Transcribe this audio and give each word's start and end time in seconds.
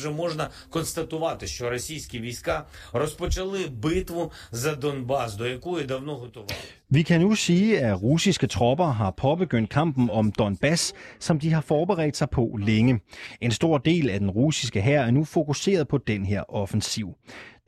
вже 0.00 0.10
можна 0.10 0.50
констатувати, 0.70 1.46
що 1.46 1.70
російські 1.70 2.20
війська 2.20 2.66
розпочали 2.92 3.58
битву 3.68 4.32
за 4.52 4.74
Донбас, 4.74 5.34
до 5.34 5.46
якої 5.46 5.84
давно 5.84 6.14
готували. 6.14 6.54
Vi 6.90 7.02
kan 7.02 7.20
nu 7.20 7.36
sige, 7.36 7.80
at 7.80 8.02
russiske 8.02 8.46
tropper 8.46 8.84
har 8.84 9.10
påbegyndt 9.10 9.70
kampen 9.70 10.10
om 10.10 10.32
Donbass, 10.32 10.94
som 11.18 11.38
de 11.38 11.50
har 11.50 11.60
forberedt 11.60 12.16
sig 12.16 12.30
på 12.30 12.58
længe. 12.60 13.00
En 13.40 13.50
stor 13.50 13.78
del 13.78 14.10
af 14.10 14.20
den 14.20 14.30
russiske 14.30 14.80
hær 14.80 15.02
er 15.02 15.10
nu 15.10 15.24
fokuseret 15.24 15.88
på 15.88 15.98
den 15.98 16.26
her 16.26 16.42
offensiv. 16.48 17.14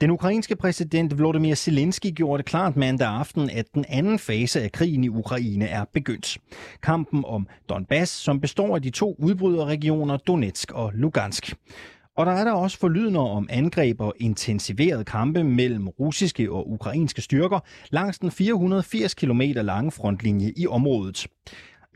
Den 0.00 0.10
ukrainske 0.10 0.56
præsident 0.56 1.18
Volodymyr 1.18 1.54
Zelensky 1.54 2.14
gjorde 2.14 2.42
det 2.42 2.50
klart 2.50 2.76
mandag 2.76 3.08
aften, 3.08 3.50
at 3.50 3.74
den 3.74 3.84
anden 3.88 4.18
fase 4.18 4.62
af 4.62 4.72
krigen 4.72 5.04
i 5.04 5.08
Ukraine 5.08 5.66
er 5.66 5.84
begyndt. 5.92 6.38
Kampen 6.82 7.24
om 7.26 7.46
Donbass, 7.68 8.12
som 8.12 8.40
består 8.40 8.74
af 8.74 8.82
de 8.82 8.90
to 8.90 9.16
udbryderregioner 9.18 10.16
Donetsk 10.16 10.72
og 10.72 10.92
Lugansk. 10.94 11.54
Og 12.17 12.25
der 12.25 12.31
er 12.31 12.43
der 12.43 12.51
også 12.51 12.77
forlydende 12.77 13.19
om 13.19 13.47
angreb 13.49 14.01
og 14.01 14.13
intensiverede 14.19 15.03
kampe 15.03 15.43
mellem 15.43 15.87
russiske 15.87 16.51
og 16.51 16.71
ukrainske 16.71 17.21
styrker 17.21 17.59
langs 17.89 18.19
den 18.19 18.31
480 18.31 19.13
km 19.13 19.41
lange 19.41 19.91
frontlinje 19.91 20.53
i 20.57 20.67
området. 20.67 21.27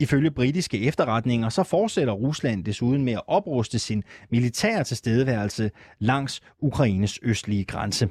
Ifølge 0.00 0.30
britiske 0.30 0.80
efterretninger 0.80 1.48
så 1.48 1.62
fortsætter 1.62 2.12
Rusland 2.12 2.64
desuden 2.64 3.04
med 3.04 3.12
at 3.12 3.22
opruste 3.26 3.78
sin 3.78 4.02
militære 4.30 4.84
tilstedeværelse 4.84 5.70
langs 5.98 6.40
Ukraines 6.60 7.18
østlige 7.22 7.64
grænse. 7.64 8.08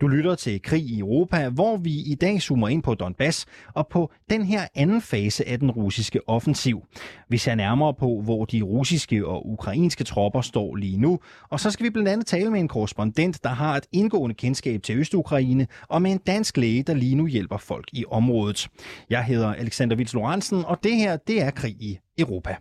Du 0.00 0.08
lytter 0.08 0.34
til 0.34 0.62
Krig 0.62 0.82
i 0.82 0.98
Europa, 0.98 1.48
hvor 1.48 1.76
vi 1.76 1.90
i 1.90 2.14
dag 2.14 2.42
zoomer 2.42 2.68
ind 2.68 2.82
på 2.82 2.94
Donbass 2.94 3.46
og 3.74 3.88
på 3.88 4.12
den 4.30 4.44
her 4.44 4.60
anden 4.74 5.02
fase 5.02 5.48
af 5.48 5.58
den 5.58 5.70
russiske 5.70 6.28
offensiv. 6.28 6.82
Vi 7.28 7.38
ser 7.38 7.54
nærmere 7.54 7.94
på, 7.94 8.20
hvor 8.24 8.44
de 8.44 8.62
russiske 8.62 9.26
og 9.26 9.48
ukrainske 9.50 10.04
tropper 10.04 10.40
står 10.40 10.76
lige 10.76 11.00
nu, 11.00 11.18
og 11.50 11.60
så 11.60 11.70
skal 11.70 11.84
vi 11.84 11.90
blandt 11.90 12.08
andet 12.08 12.26
tale 12.26 12.50
med 12.50 12.60
en 12.60 12.68
korrespondent, 12.68 13.44
der 13.44 13.50
har 13.50 13.76
et 13.76 13.86
indgående 13.92 14.34
kendskab 14.34 14.82
til 14.82 14.96
Østukraine, 14.96 15.66
og 15.88 16.02
med 16.02 16.10
en 16.12 16.18
dansk 16.18 16.56
læge, 16.56 16.82
der 16.82 16.94
lige 16.94 17.14
nu 17.14 17.26
hjælper 17.26 17.56
folk 17.56 17.88
i 17.92 18.04
området. 18.10 18.68
Jeg 19.10 19.24
hedder 19.24 19.54
Alexander 19.54 19.96
Vils 19.96 20.14
Lorentzen, 20.14 20.64
og 20.64 20.78
det 20.82 20.96
her, 20.96 21.16
det 21.16 21.42
er 21.42 21.50
Krig 21.50 21.76
i 21.80 21.98
Europa. 22.18 22.56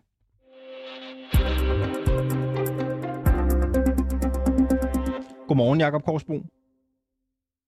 Godmorgen, 5.47 5.79
Jakob 5.79 6.03
Korsbo. 6.03 6.56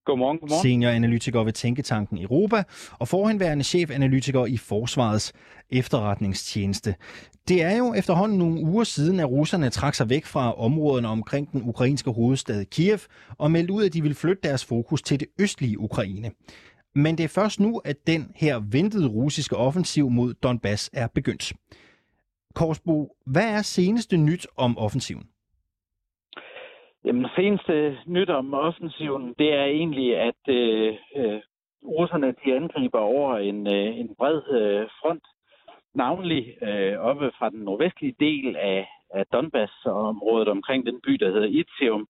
Godmorgen, 0.10 0.38
godmorgen. 0.38 0.62
Senioranalytiker 0.62 1.44
ved 1.44 1.54
Tænketanken 1.54 2.18
Europa 2.18 2.64
og 2.92 3.08
forhenværende 3.08 3.64
chefanalytiker 3.64 4.46
i 4.46 4.58
Forsvarets 4.58 5.34
efterretningstjeneste. 5.70 6.96
Det 7.48 7.64
er 7.64 7.78
jo 7.78 7.94
efterhånden 7.94 8.38
nogle 8.38 8.62
uger 8.62 8.84
siden, 8.84 9.20
at 9.20 9.30
russerne 9.30 9.70
trak 9.70 9.96
sig 9.96 10.10
væk 10.10 10.26
fra 10.26 10.60
områderne 10.60 11.08
omkring 11.08 11.52
den 11.52 11.62
ukrainske 11.64 12.12
hovedstad 12.12 12.66
Kiev 12.66 13.00
og 13.38 13.52
meldte 13.52 13.74
ud, 13.74 13.84
at 13.84 13.94
de 13.94 14.02
vil 14.02 14.16
flytte 14.16 14.42
deres 14.44 14.66
fokus 14.66 15.02
til 15.02 15.20
det 15.20 15.28
østlige 15.40 15.80
Ukraine. 15.80 16.32
Men 16.96 17.18
det 17.18 17.24
er 17.24 17.28
først 17.28 17.60
nu, 17.60 17.82
at 17.86 17.96
den 18.08 18.32
her 18.36 18.62
ventede 18.72 19.08
russiske 19.08 19.58
offensiv 19.58 20.10
mod 20.10 20.34
Donbass 20.34 20.90
er 20.94 21.08
begyndt. 21.08 21.54
Korsbo, 22.56 23.16
hvad 23.26 23.46
er 23.46 23.62
seneste 23.62 24.18
nyt 24.18 24.48
om 24.58 24.78
offensiven? 24.78 25.24
Jamen, 27.06 27.28
seneste 27.36 27.98
nyt 28.08 28.30
om 28.30 28.54
offensiven, 28.54 29.36
det 29.40 29.54
er 29.54 29.64
egentlig, 29.64 30.18
at 30.18 30.42
øh, 30.50 30.96
øh, 31.16 31.42
russerne 31.84 32.36
de 32.46 32.56
angriber 32.56 33.00
over 33.00 33.38
en, 33.38 33.68
øh, 33.68 34.00
en 34.00 34.16
bred 34.16 34.42
øh, 34.52 34.88
front, 35.02 35.24
navnlig 35.94 36.64
øh, 36.64 36.98
oppe 36.98 37.32
fra 37.38 37.50
den 37.50 37.60
nordvestlige 37.60 38.16
del 38.20 38.56
af, 38.56 38.88
af 39.14 39.26
Donbass-området 39.34 40.48
omkring 40.48 40.86
den 40.86 41.02
by, 41.02 41.12
der 41.12 41.32
hedder 41.32 41.48
Izium, 41.48 42.08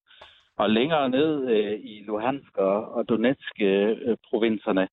og 0.57 0.69
længere 0.69 1.09
ned 1.09 1.49
øh, 1.49 1.79
i 1.79 2.03
Luhansk 2.07 2.57
og, 2.57 2.91
og 2.91 3.09
Donetsk-provinserne. 3.09 4.81
Øh, 4.81 4.87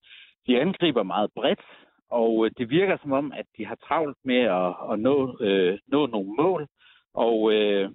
de 0.46 0.60
angriber 0.60 1.02
meget 1.02 1.30
bredt, 1.34 1.64
og 2.10 2.46
øh, 2.46 2.50
det 2.58 2.70
virker 2.70 2.96
som 3.02 3.12
om, 3.12 3.32
at 3.32 3.46
de 3.58 3.66
har 3.66 3.74
travlt 3.74 4.18
med 4.24 4.40
at, 4.40 4.74
at 4.92 4.98
nå, 4.98 5.36
øh, 5.40 5.78
nå 5.88 6.06
nogle 6.06 6.32
mål, 6.38 6.66
og 7.14 7.52
øh, 7.52 7.90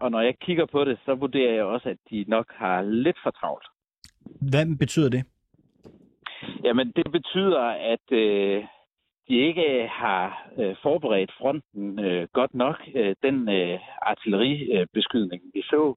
og 0.00 0.10
når 0.10 0.20
jeg 0.20 0.38
kigger 0.38 0.66
på 0.66 0.84
det, 0.84 0.98
så 1.04 1.14
vurderer 1.14 1.54
jeg 1.54 1.64
også, 1.64 1.88
at 1.88 1.96
de 2.10 2.24
nok 2.28 2.52
har 2.52 2.82
lidt 2.82 3.16
for 3.22 3.30
travlt. 3.30 3.66
Hvad 4.50 4.78
betyder 4.78 5.08
det? 5.08 5.24
Jamen, 6.64 6.92
det 6.96 7.12
betyder, 7.12 7.60
at 7.94 8.12
øh, 8.12 8.64
de 9.28 9.34
ikke 9.48 9.88
har 9.88 10.48
øh, 10.58 10.76
forberedt 10.82 11.32
fronten 11.38 12.04
øh, 12.04 12.28
godt 12.32 12.54
nok. 12.54 12.76
Øh, 12.94 13.14
den 13.22 13.48
øh, 13.48 13.78
artilleribeskydning, 14.02 15.42
vi 15.54 15.62
så 15.62 15.94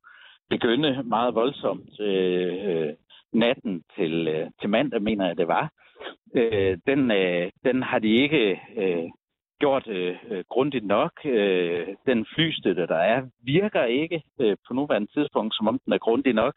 begynde 0.49 1.03
meget 1.03 1.35
voldsomt 1.35 1.99
øh, 1.99 2.93
natten 3.33 3.83
til, 3.95 4.27
øh, 4.27 4.47
til 4.61 4.69
mandag, 4.69 5.01
mener 5.01 5.27
jeg, 5.27 5.37
det 5.37 5.47
var. 5.47 5.71
Øh, 6.35 6.77
den, 6.87 7.11
øh, 7.11 7.51
den 7.65 7.83
har 7.83 7.99
de 7.99 8.09
ikke 8.09 8.59
øh, 8.77 9.09
gjort 9.59 9.87
øh, 9.87 10.15
øh, 10.31 10.43
grundigt 10.49 10.85
nok. 10.85 11.11
Øh, 11.25 11.87
den 12.05 12.25
flystøtte, 12.35 12.87
der 12.87 13.01
er, 13.13 13.21
virker 13.43 13.83
ikke 13.83 14.23
øh, 14.39 14.57
på 14.67 14.73
nuværende 14.73 15.11
tidspunkt, 15.15 15.55
som 15.55 15.67
om 15.67 15.79
den 15.85 15.93
er 15.93 15.97
grundig 15.97 16.33
nok. 16.33 16.55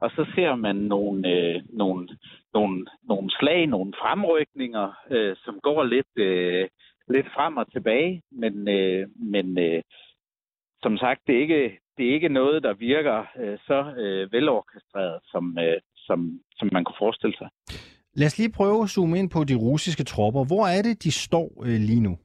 Og 0.00 0.10
så 0.10 0.26
ser 0.34 0.54
man 0.54 0.76
nogle, 0.76 1.28
øh, 1.28 1.62
nogle, 1.68 2.08
nogle, 2.54 2.86
nogle 3.08 3.30
slag, 3.30 3.66
nogle 3.66 3.92
fremrykninger, 4.02 4.92
øh, 5.10 5.36
som 5.44 5.60
går 5.62 5.84
lidt, 5.84 6.12
øh, 6.16 6.68
lidt 7.08 7.26
frem 7.34 7.56
og 7.56 7.72
tilbage. 7.72 8.22
Men, 8.32 8.68
øh, 8.68 9.08
men 9.16 9.58
øh, 9.58 9.82
som 10.82 10.98
sagt, 10.98 11.20
det 11.26 11.36
er, 11.36 11.40
ikke, 11.40 11.78
det 11.96 12.08
er 12.08 12.14
ikke 12.14 12.28
noget, 12.28 12.62
der 12.62 12.74
virker 12.74 13.18
øh, 13.40 13.58
så 13.66 13.94
øh, 13.98 14.32
velorkestreret, 14.32 15.18
som, 15.24 15.58
øh, 15.58 15.80
som, 15.96 16.40
som 16.58 16.68
man 16.72 16.84
kunne 16.84 17.02
forestille 17.04 17.36
sig. 17.38 17.48
Lad 18.14 18.26
os 18.26 18.38
lige 18.38 18.52
prøve 18.52 18.82
at 18.82 18.90
zoome 18.90 19.18
ind 19.18 19.30
på 19.30 19.44
de 19.44 19.54
russiske 19.54 20.04
tropper. 20.04 20.44
Hvor 20.44 20.64
er 20.66 20.82
det, 20.82 21.02
de 21.04 21.12
står 21.12 21.48
øh, 21.66 21.80
lige 21.88 22.00
nu? 22.00 22.18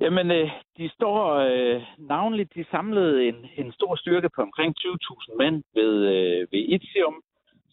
Jamen, 0.00 0.30
øh, 0.30 0.50
de 0.78 0.88
står 0.88 1.34
øh, 1.34 1.82
navnligt, 1.98 2.54
de 2.54 2.64
samlede 2.70 3.28
en, 3.28 3.46
en 3.56 3.72
stor 3.72 3.96
styrke 3.96 4.28
på 4.34 4.42
omkring 4.42 4.74
20.000 4.78 5.36
mænd 5.38 5.62
ved, 5.74 5.94
øh, 6.14 6.46
ved 6.52 6.60
Izium. 6.74 7.22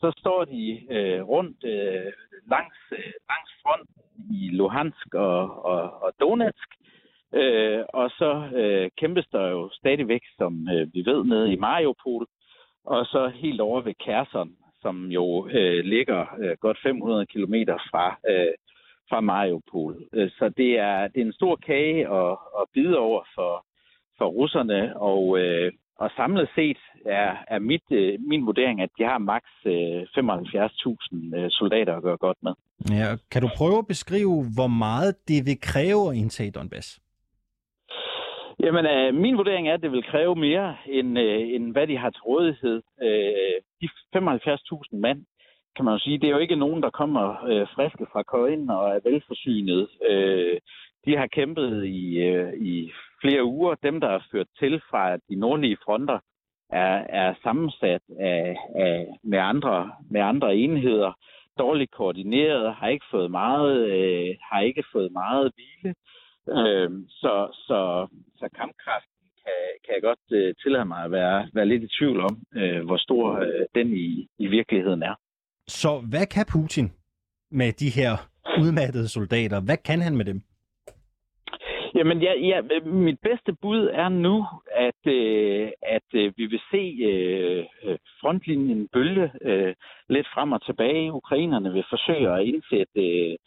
Så 0.01 0.13
står 0.17 0.45
de 0.45 0.81
øh, 0.95 1.21
rundt 1.21 1.63
øh, 1.63 2.11
langs, 2.53 2.77
øh, 2.91 3.13
langs 3.29 3.51
front 3.61 3.89
i 4.31 4.49
Luhansk 4.49 5.13
og, 5.13 5.65
og, 5.65 5.81
og 6.03 6.11
Donetsk. 6.19 6.69
Øh, 7.33 7.83
og 7.93 8.09
så 8.09 8.49
øh, 8.55 8.89
kæmpes 8.97 9.27
der 9.31 9.47
jo 9.47 9.69
stadigvæk, 9.73 10.21
som 10.37 10.69
øh, 10.69 10.93
vi 10.93 11.05
ved, 11.05 11.23
nede 11.23 11.53
i 11.53 11.55
Mariupol. 11.55 12.27
Og 12.85 13.05
så 13.05 13.27
helt 13.27 13.61
over 13.61 13.81
ved 13.81 13.93
Kherson, 13.99 14.51
som 14.81 15.05
jo 15.05 15.47
øh, 15.51 15.83
ligger 15.85 16.25
øh, 16.39 16.57
godt 16.59 16.77
500 16.83 17.25
km 17.25 17.55
fra, 17.91 18.17
øh, 18.29 18.53
fra 19.09 19.21
Mariupol. 19.21 20.03
Øh, 20.13 20.29
så 20.29 20.49
det 20.57 20.79
er, 20.79 21.07
det 21.07 21.21
er 21.21 21.25
en 21.25 21.33
stor 21.33 21.55
kage 21.55 21.99
at, 22.19 22.37
at 22.61 22.65
bide 22.73 22.97
over 22.97 23.21
for, 23.35 23.65
for 24.17 24.25
russerne, 24.25 24.99
og, 25.01 25.39
øh, 25.39 25.71
og 25.99 26.09
samlet 26.15 26.49
set 26.55 26.77
er, 27.05 27.35
er 27.47 27.59
mit, 27.59 27.87
øh, 27.91 28.19
min 28.19 28.45
vurdering, 28.45 28.81
at 28.81 28.89
de 28.97 29.03
har 29.03 29.17
maks 29.17 29.49
75.000 29.65 31.49
soldater 31.49 31.95
at 31.95 32.03
gøre 32.03 32.17
godt 32.17 32.37
med. 32.43 32.53
Ja, 32.89 33.15
kan 33.31 33.41
du 33.41 33.49
prøve 33.57 33.77
at 33.77 33.87
beskrive, 33.87 34.43
hvor 34.55 34.67
meget 34.67 35.27
det 35.27 35.45
vil 35.45 35.61
kræve 35.61 36.09
at 36.09 36.15
indtage 36.15 36.51
Donbass? 36.51 36.99
Jamen, 38.59 38.85
øh, 38.85 39.13
min 39.13 39.37
vurdering 39.37 39.69
er, 39.69 39.73
at 39.73 39.81
det 39.81 39.91
vil 39.91 40.03
kræve 40.03 40.35
mere, 40.35 40.75
end, 40.87 41.19
øh, 41.19 41.41
end 41.55 41.71
hvad 41.71 41.87
de 41.87 41.97
har 41.97 42.09
til 42.09 42.21
rådighed. 42.21 42.81
Øh, 43.01 43.57
de 43.81 43.87
75.000 44.15 44.97
mand, 44.97 45.19
kan 45.77 45.85
man 45.85 45.93
jo 45.93 45.99
sige, 45.99 46.17
det 46.17 46.27
er 46.27 46.35
jo 46.37 46.45
ikke 46.45 46.55
nogen, 46.55 46.83
der 46.83 46.89
kommer 46.89 47.45
øh, 47.49 47.67
friske 47.75 48.05
fra 48.11 48.23
køjen 48.23 48.69
og 48.69 48.89
er 48.95 48.99
velforsynet. 49.03 49.89
Øh, 50.09 50.57
de 51.05 51.17
har 51.17 51.27
kæmpet 51.27 51.85
i, 51.85 52.17
øh, 52.17 52.53
i 52.53 52.91
flere 53.21 53.43
uger. 53.43 53.75
Dem, 53.75 53.99
der 53.99 54.07
er 54.07 54.27
ført 54.31 54.47
til 54.59 54.81
fra 54.89 55.17
de 55.17 55.35
nordlige 55.35 55.77
fronter, 55.85 56.19
er, 56.69 56.95
er 57.09 57.33
sammensat 57.43 58.01
af, 58.19 58.57
af, 58.75 59.07
med, 59.23 59.39
andre, 59.39 59.91
med 60.09 60.21
andre 60.21 60.55
enheder, 60.55 61.11
dårligt 61.59 61.91
koordineret, 61.91 62.75
har 62.75 62.87
ikke 62.87 63.05
fået 63.11 63.31
meget, 63.31 63.77
øh, 63.89 64.35
har 64.51 64.61
ikke 64.61 64.83
fået 64.91 65.11
meget 65.11 65.51
hvile. 65.55 65.95
Øh, 66.57 66.91
så, 67.09 67.47
så, 67.53 68.07
så 68.39 68.49
kampkraften 68.55 69.17
kan, 69.43 69.59
kan 69.85 69.93
jeg 69.95 70.01
godt 70.01 70.25
øh, 70.31 70.55
tillade 70.63 70.85
mig 70.85 71.03
at 71.03 71.11
være, 71.11 71.49
være 71.53 71.65
lidt 71.65 71.83
i 71.83 71.95
tvivl 71.99 72.19
om, 72.19 72.35
øh, 72.55 72.85
hvor 72.85 72.97
stor 72.97 73.39
øh, 73.39 73.65
den 73.75 73.93
i, 73.93 74.27
i 74.39 74.47
virkeligheden 74.47 75.03
er. 75.03 75.15
Så 75.67 76.01
hvad 76.09 76.25
kan 76.25 76.45
Putin 76.51 76.91
med 77.51 77.73
de 77.73 77.89
her 77.89 78.11
udmattede 78.61 79.07
soldater? 79.07 79.61
Hvad 79.61 79.77
kan 79.77 80.01
han 80.01 80.17
med 80.17 80.25
dem? 80.25 80.41
Jamen, 81.95 82.21
ja, 82.21 82.33
ja, 82.39 82.61
mit 82.85 83.19
bedste 83.19 83.53
bud 83.61 83.89
er 83.93 84.09
nu, 84.09 84.45
at, 84.75 85.11
øh, 85.13 85.71
at 85.81 86.07
øh, 86.13 86.33
vi 86.37 86.45
vil 86.45 86.61
se 86.71 86.83
øh, 87.11 87.65
øh 87.83 87.97
frontlinjen 88.21 88.87
bølge 88.93 89.31
øh, 89.41 89.73
lidt 90.09 90.27
frem 90.33 90.51
og 90.51 90.65
tilbage. 90.65 91.13
Ukrainerne 91.13 91.73
vil 91.73 91.83
forsøge 91.89 92.29
at 92.29 92.45
indsætte 92.45 93.01
øh, 93.01 93.37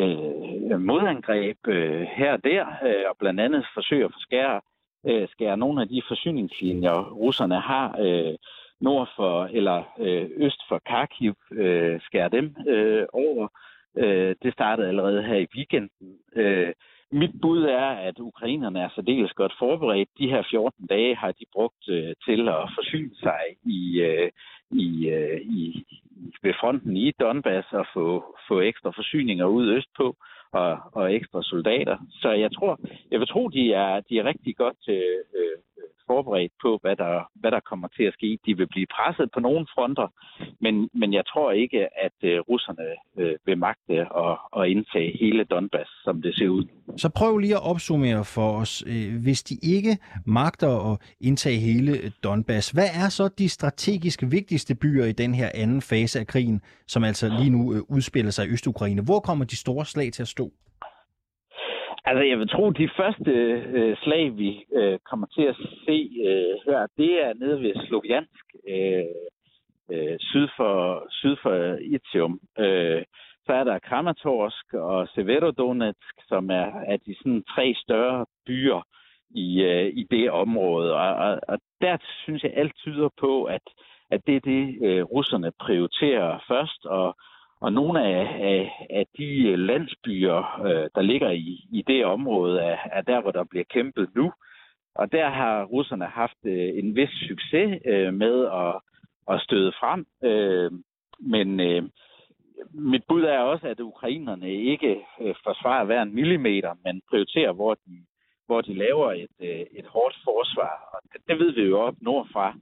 øh, 0.00 0.80
modangreb 0.80 1.58
øh, 1.68 2.06
her 2.16 2.32
og 2.32 2.44
der, 2.44 2.66
øh, 2.86 3.04
og 3.10 3.16
blandt 3.18 3.40
andet 3.40 3.66
forsøge 3.74 4.04
at 4.04 4.10
skære, 4.18 4.60
øh, 5.06 5.28
skære 5.28 5.56
nogle 5.56 5.82
af 5.82 5.88
de 5.88 6.02
forsyningslinjer, 6.08 7.12
russerne 7.12 7.60
har 7.60 7.96
øh, 8.00 8.34
nord 8.80 9.08
for 9.16 9.44
eller 9.44 9.82
øh, 9.98 10.30
øst 10.36 10.60
for 10.68 10.80
Kharkiv, 10.86 11.34
øh, 11.52 12.00
skære 12.00 12.28
dem 12.28 12.56
øh, 12.68 13.06
over. 13.12 13.48
Øh, 13.96 14.34
det 14.42 14.52
startede 14.52 14.88
allerede 14.88 15.22
her 15.22 15.36
i 15.36 15.46
weekenden. 15.56 16.18
Øh, 16.36 16.72
mit 17.12 17.30
bud 17.42 17.62
er, 17.62 17.88
at 18.08 18.18
ukrainerne 18.18 18.80
er 18.80 18.88
særdeles 18.94 19.32
godt 19.32 19.52
forberedt. 19.58 20.08
De 20.18 20.28
her 20.28 20.42
14 20.50 20.86
dage 20.86 21.16
har 21.16 21.32
de 21.32 21.44
brugt 21.52 21.88
øh, 21.88 22.14
til 22.24 22.48
at 22.48 22.70
forsyne 22.74 23.14
sig 23.22 23.40
i, 23.64 24.00
øh, 24.00 24.30
i, 24.70 25.08
øh, 25.08 25.40
i, 25.40 25.84
ved 26.42 26.54
fronten 26.60 26.96
i 26.96 27.12
Donbass 27.20 27.72
og 27.72 27.86
få, 27.94 28.36
få 28.48 28.60
ekstra 28.60 28.90
forsyninger 28.90 29.46
ud 29.46 29.72
østpå 29.76 30.16
og, 30.52 30.78
og 30.92 31.14
ekstra 31.14 31.42
soldater. 31.42 31.96
Så 32.10 32.30
jeg 32.30 32.52
tror, 32.52 32.80
jeg 33.10 33.20
vil 33.20 33.28
tro, 33.28 33.48
de 33.48 33.72
er, 33.72 34.00
de 34.00 34.18
er 34.18 34.24
rigtig 34.24 34.56
godt 34.56 34.88
øh, 34.88 35.20
øh 35.38 35.58
forberedt 36.10 36.52
på, 36.64 36.70
hvad 36.82 36.96
der, 36.96 37.14
hvad 37.40 37.50
der 37.50 37.60
kommer 37.70 37.88
til 37.96 38.04
at 38.10 38.14
ske. 38.18 38.38
De 38.46 38.56
vil 38.56 38.68
blive 38.74 38.88
presset 38.96 39.28
på 39.34 39.40
nogle 39.40 39.66
fronter, 39.74 40.08
men, 40.64 40.74
men 41.00 41.08
jeg 41.18 41.24
tror 41.26 41.48
ikke, 41.62 41.80
at 42.06 42.18
øh, 42.22 42.40
russerne 42.50 42.88
øh, 43.18 43.34
vil 43.46 43.58
magte 43.58 43.94
at, 44.24 44.34
at 44.58 44.68
indtage 44.74 45.10
hele 45.22 45.44
Donbass, 45.44 45.90
som 46.04 46.22
det 46.22 46.32
ser 46.38 46.48
ud. 46.48 46.64
Så 46.96 47.08
prøv 47.08 47.38
lige 47.38 47.54
at 47.54 47.66
opsummere 47.72 48.24
for 48.24 48.48
os. 48.60 48.84
Øh, 48.86 49.22
hvis 49.22 49.42
de 49.42 49.56
ikke 49.62 49.98
magter 50.26 50.92
at 50.92 50.98
indtage 51.20 51.58
hele 51.58 51.92
Donbass, 52.24 52.70
hvad 52.70 52.88
er 53.02 53.08
så 53.08 53.28
de 53.38 53.48
strategisk 53.48 54.22
vigtigste 54.30 54.74
byer 54.74 55.04
i 55.04 55.12
den 55.12 55.34
her 55.34 55.50
anden 55.54 55.82
fase 55.82 56.20
af 56.20 56.26
krigen, 56.26 56.60
som 56.86 57.04
altså 57.04 57.28
lige 57.38 57.50
nu 57.50 57.74
øh, 57.74 57.80
udspiller 57.88 58.30
sig 58.30 58.46
i 58.46 58.50
Østukraine? 58.50 59.02
Hvor 59.02 59.20
kommer 59.20 59.44
de 59.44 59.56
store 59.56 59.84
slag 59.84 60.12
til 60.12 60.22
at 60.22 60.28
stå? 60.28 60.52
Altså, 62.08 62.22
jeg 62.22 62.38
vil 62.38 62.48
tro, 62.48 62.68
at 62.68 62.78
de 62.78 62.90
første 62.96 63.30
øh, 63.78 63.96
slag, 63.96 64.36
vi 64.38 64.64
øh, 64.72 64.98
kommer 65.10 65.26
til 65.26 65.42
at 65.42 65.56
se 65.84 65.98
øh, 66.28 66.54
her, 66.66 66.86
det 66.96 67.12
er 67.24 67.32
nede 67.34 67.60
ved 67.62 67.72
Sloviansk, 67.86 68.46
øh, 68.68 69.04
øh, 69.92 70.16
syd 70.20 70.48
for, 70.56 71.06
syd 71.10 71.36
for 71.42 71.76
Itium. 71.80 72.40
Øh, 72.58 73.02
så 73.46 73.52
er 73.52 73.64
der 73.64 73.78
Kramatorsk 73.78 74.74
og 74.74 75.08
Severodonetsk, 75.14 76.14
som 76.28 76.50
er, 76.50 76.68
er 76.92 76.96
de 77.06 77.14
sådan 77.18 77.44
tre 77.54 77.74
større 77.76 78.26
byer 78.46 78.82
i, 79.30 79.62
øh, 79.62 79.86
i 79.86 80.06
det 80.10 80.30
område. 80.30 80.94
Og, 80.94 81.14
og, 81.14 81.40
og 81.48 81.58
der 81.80 81.96
synes 82.22 82.42
jeg, 82.42 82.52
alt 82.54 82.76
tyder 82.76 83.08
på, 83.20 83.44
at, 83.44 83.62
at 84.10 84.20
det 84.26 84.36
er 84.36 84.40
det, 84.40 84.78
øh, 84.86 85.02
russerne 85.02 85.52
prioriterer 85.60 86.44
først, 86.48 86.86
og 86.86 87.16
og 87.60 87.72
nogle 87.72 88.04
af, 88.04 88.20
af, 88.40 88.86
af 88.90 89.06
de 89.18 89.56
landsbyer, 89.56 90.60
øh, 90.66 90.90
der 90.94 91.02
ligger 91.02 91.30
i, 91.30 91.66
i 91.72 91.84
det 91.86 92.04
område, 92.04 92.60
er, 92.60 92.78
er 92.92 93.02
der, 93.02 93.20
hvor 93.20 93.30
der 93.30 93.44
bliver 93.44 93.64
kæmpet 93.64 94.08
nu. 94.14 94.32
Og 94.94 95.12
der 95.12 95.28
har 95.28 95.64
russerne 95.64 96.06
haft 96.06 96.38
øh, 96.44 96.78
en 96.78 96.96
vis 96.96 97.10
succes 97.28 97.80
øh, 97.86 98.14
med 98.14 98.46
at, 98.46 98.74
at 99.34 99.40
støde 99.42 99.72
frem. 99.80 100.06
Øh, 100.22 100.70
men 101.20 101.60
øh, 101.60 101.82
mit 102.72 103.02
bud 103.08 103.22
er 103.22 103.38
også, 103.38 103.68
at 103.68 103.80
ukrainerne 103.80 104.52
ikke 104.52 105.00
øh, 105.20 105.34
forsvarer 105.44 105.84
hver 105.84 106.02
en 106.02 106.14
millimeter, 106.14 106.74
men 106.84 107.02
prioriterer, 107.10 107.52
hvor 107.52 107.74
de, 107.74 108.04
hvor 108.46 108.60
de 108.60 108.74
laver 108.74 109.12
et, 109.12 109.36
øh, 109.40 109.66
et 109.78 109.86
hårdt 109.86 110.16
forsvar. 110.24 110.90
Og 110.92 111.00
det, 111.12 111.20
det 111.28 111.38
ved 111.38 111.52
vi 111.52 111.62
jo 111.62 111.80
op 111.80 111.94
nordfra, 112.00 112.54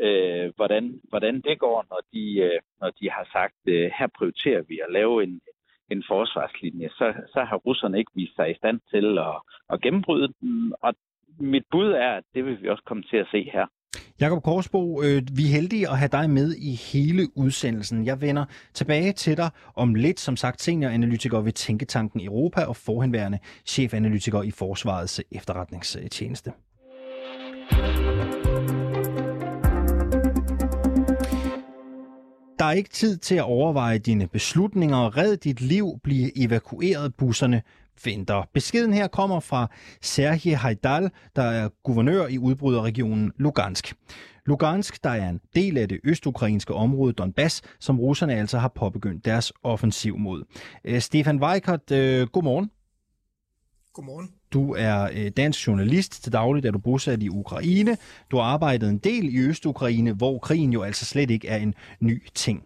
øh, 0.00 0.52
hvordan, 0.56 1.00
hvordan 1.08 1.34
det 1.40 1.58
går, 1.58 1.86
når 1.90 2.00
de, 2.12 2.24
øh, 2.46 2.60
når 2.80 2.90
de 2.90 3.10
har 3.10 3.28
sagt, 3.32 3.60
øh, 3.66 3.90
her 3.98 4.08
prioriterer 4.18 4.62
vi 4.68 4.80
at 4.86 4.92
lave 4.92 5.22
en, 5.22 5.40
en 5.90 6.04
forsvarslinje, 6.08 6.88
så, 6.88 7.06
så 7.32 7.40
har 7.48 7.56
russerne 7.56 7.98
ikke 7.98 8.12
vist 8.14 8.36
sig 8.36 8.50
i 8.50 8.58
stand 8.60 8.80
til 8.92 9.18
at, 9.18 9.36
at 9.72 9.80
gennembryde 9.80 10.28
den. 10.40 10.74
Og 10.82 10.94
mit 11.40 11.64
bud 11.70 11.90
er, 11.90 12.10
at 12.10 12.24
det 12.34 12.44
vil 12.44 12.62
vi 12.62 12.68
også 12.68 12.84
komme 12.86 13.02
til 13.02 13.16
at 13.16 13.28
se 13.30 13.50
her. 13.52 13.66
Jakob 14.20 14.42
Korsbo, 14.42 15.02
øh, 15.02 15.22
vi 15.36 15.42
er 15.42 15.52
heldige 15.52 15.88
at 15.90 15.98
have 15.98 16.08
dig 16.08 16.30
med 16.30 16.54
i 16.54 16.74
hele 16.92 17.22
udsendelsen. 17.36 18.06
Jeg 18.06 18.20
vender 18.20 18.44
tilbage 18.74 19.12
til 19.12 19.36
dig 19.36 19.50
om 19.74 19.94
lidt, 19.94 20.20
som 20.20 20.36
sagt 20.36 20.62
senioranalytiker 20.62 21.40
ved 21.40 21.52
Tænketanken 21.52 22.20
Europa 22.20 22.64
og 22.64 22.76
forhenværende 22.76 23.38
chefanalytiker 23.66 24.42
i 24.42 24.50
Forsvarets 24.50 25.20
efterretningstjeneste. 25.32 26.52
Der 32.66 32.70
er 32.70 32.76
ikke 32.76 32.90
tid 32.90 33.16
til 33.16 33.34
at 33.34 33.42
overveje 33.42 33.98
dine 33.98 34.26
beslutninger. 34.26 35.16
Red 35.16 35.36
dit 35.36 35.60
liv, 35.60 36.00
bliv 36.02 36.28
evakueret. 36.36 37.14
Busserne 37.14 37.62
venter. 38.04 38.48
Beskeden 38.52 38.92
her 38.92 39.08
kommer 39.08 39.40
fra 39.40 39.70
Serhii 40.02 40.52
Haidal, 40.52 41.10
der 41.36 41.42
er 41.42 41.68
guvernør 41.82 42.26
i 42.26 42.38
udbryderregionen 42.38 43.32
Lugansk. 43.36 43.94
Lugansk, 44.46 45.04
der 45.04 45.10
er 45.10 45.28
en 45.28 45.40
del 45.54 45.78
af 45.78 45.88
det 45.88 46.00
østukrainske 46.04 46.74
område 46.74 47.12
Donbass, 47.12 47.62
som 47.80 48.00
russerne 48.00 48.34
altså 48.34 48.58
har 48.58 48.68
påbegyndt 48.68 49.24
deres 49.24 49.52
offensiv 49.62 50.18
mod. 50.18 50.44
Øh, 50.84 51.00
Stefan 51.00 51.42
Weikert, 51.42 51.90
øh, 51.90 52.26
godmorgen. 52.26 52.70
Godmorgen. 53.92 54.35
Du 54.52 54.74
er 54.74 55.08
øh, 55.12 55.30
dansk 55.30 55.66
journalist. 55.66 56.22
Til 56.22 56.32
dagligt 56.32 56.66
er 56.66 56.70
du 56.70 56.78
bosat 56.78 57.22
i 57.22 57.28
Ukraine. 57.28 57.96
Du 58.30 58.36
har 58.36 58.44
arbejdet 58.44 58.88
en 58.88 58.98
del 58.98 59.34
i 59.34 59.38
Øst-Ukraine, 59.38 60.12
hvor 60.12 60.38
krigen 60.38 60.72
jo 60.72 60.82
altså 60.82 61.04
slet 61.04 61.30
ikke 61.30 61.48
er 61.48 61.56
en 61.56 61.74
ny 62.00 62.26
ting. 62.34 62.64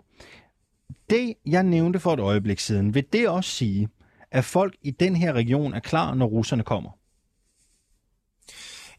Det, 1.10 1.34
jeg 1.46 1.62
nævnte 1.62 2.00
for 2.00 2.12
et 2.12 2.20
øjeblik 2.20 2.60
siden, 2.60 2.94
vil 2.94 3.04
det 3.12 3.28
også 3.28 3.50
sige, 3.50 3.88
at 4.30 4.44
folk 4.44 4.76
i 4.82 4.90
den 4.90 5.16
her 5.16 5.32
region 5.32 5.74
er 5.74 5.80
klar, 5.80 6.14
når 6.14 6.26
russerne 6.26 6.62
kommer? 6.62 6.90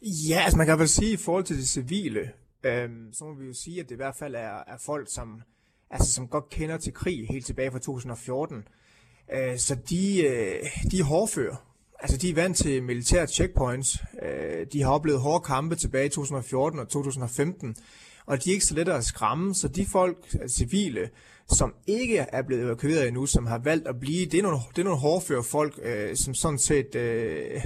Ja, 0.02 0.40
altså 0.44 0.56
man 0.56 0.66
kan 0.66 0.78
vel 0.78 0.88
sige, 0.88 1.12
i 1.12 1.16
forhold 1.16 1.44
til 1.44 1.56
det 1.56 1.68
civile, 1.68 2.30
øhm, 2.64 3.12
så 3.12 3.24
må 3.24 3.34
vi 3.34 3.46
jo 3.46 3.52
sige, 3.52 3.80
at 3.80 3.88
det 3.88 3.94
i 3.94 3.96
hvert 3.96 4.16
fald 4.18 4.34
er, 4.34 4.64
er 4.66 4.78
folk, 4.80 5.08
som, 5.12 5.42
altså, 5.90 6.12
som 6.12 6.28
godt 6.28 6.48
kender 6.48 6.76
til 6.76 6.92
krig 6.92 7.26
helt 7.30 7.46
tilbage 7.46 7.70
fra 7.70 7.78
2014. 7.78 8.64
Øh, 9.34 9.58
så 9.58 9.74
de, 9.74 10.26
øh, 10.26 10.90
de 10.90 10.98
er 10.98 11.04
hårdfører 11.04 11.71
Altså, 12.02 12.16
de 12.16 12.30
er 12.30 12.34
vant 12.34 12.56
til 12.56 12.82
militære 12.82 13.26
checkpoints. 13.26 13.98
Øh, 14.22 14.66
de 14.72 14.82
har 14.82 14.90
oplevet 14.90 15.20
hårde 15.20 15.44
kampe 15.44 15.76
tilbage 15.76 16.06
i 16.06 16.08
2014 16.08 16.80
og 16.80 16.88
2015, 16.88 17.76
og 18.26 18.44
de 18.44 18.50
er 18.50 18.54
ikke 18.54 18.66
så 18.66 18.74
lette 18.74 18.94
at 18.94 19.04
skræmme, 19.04 19.54
så 19.54 19.68
de 19.68 19.86
folk, 19.86 20.16
altså 20.40 20.56
civile, 20.56 21.10
som 21.48 21.74
ikke 21.86 22.18
er 22.18 22.42
blevet 22.42 22.64
evakueret 22.64 23.08
endnu, 23.08 23.26
som 23.26 23.46
har 23.46 23.58
valgt 23.58 23.88
at 23.88 24.00
blive, 24.00 24.26
det 24.26 24.38
er 24.38 24.42
nogle, 24.42 24.58
det 24.76 24.78
er 24.78 24.84
nogle 24.84 24.98
hårdføre 24.98 25.44
folk, 25.44 25.78
øh, 25.82 26.16
som 26.16 26.34
sådan 26.34 26.58
set 26.58 26.94
øh, 26.94 27.60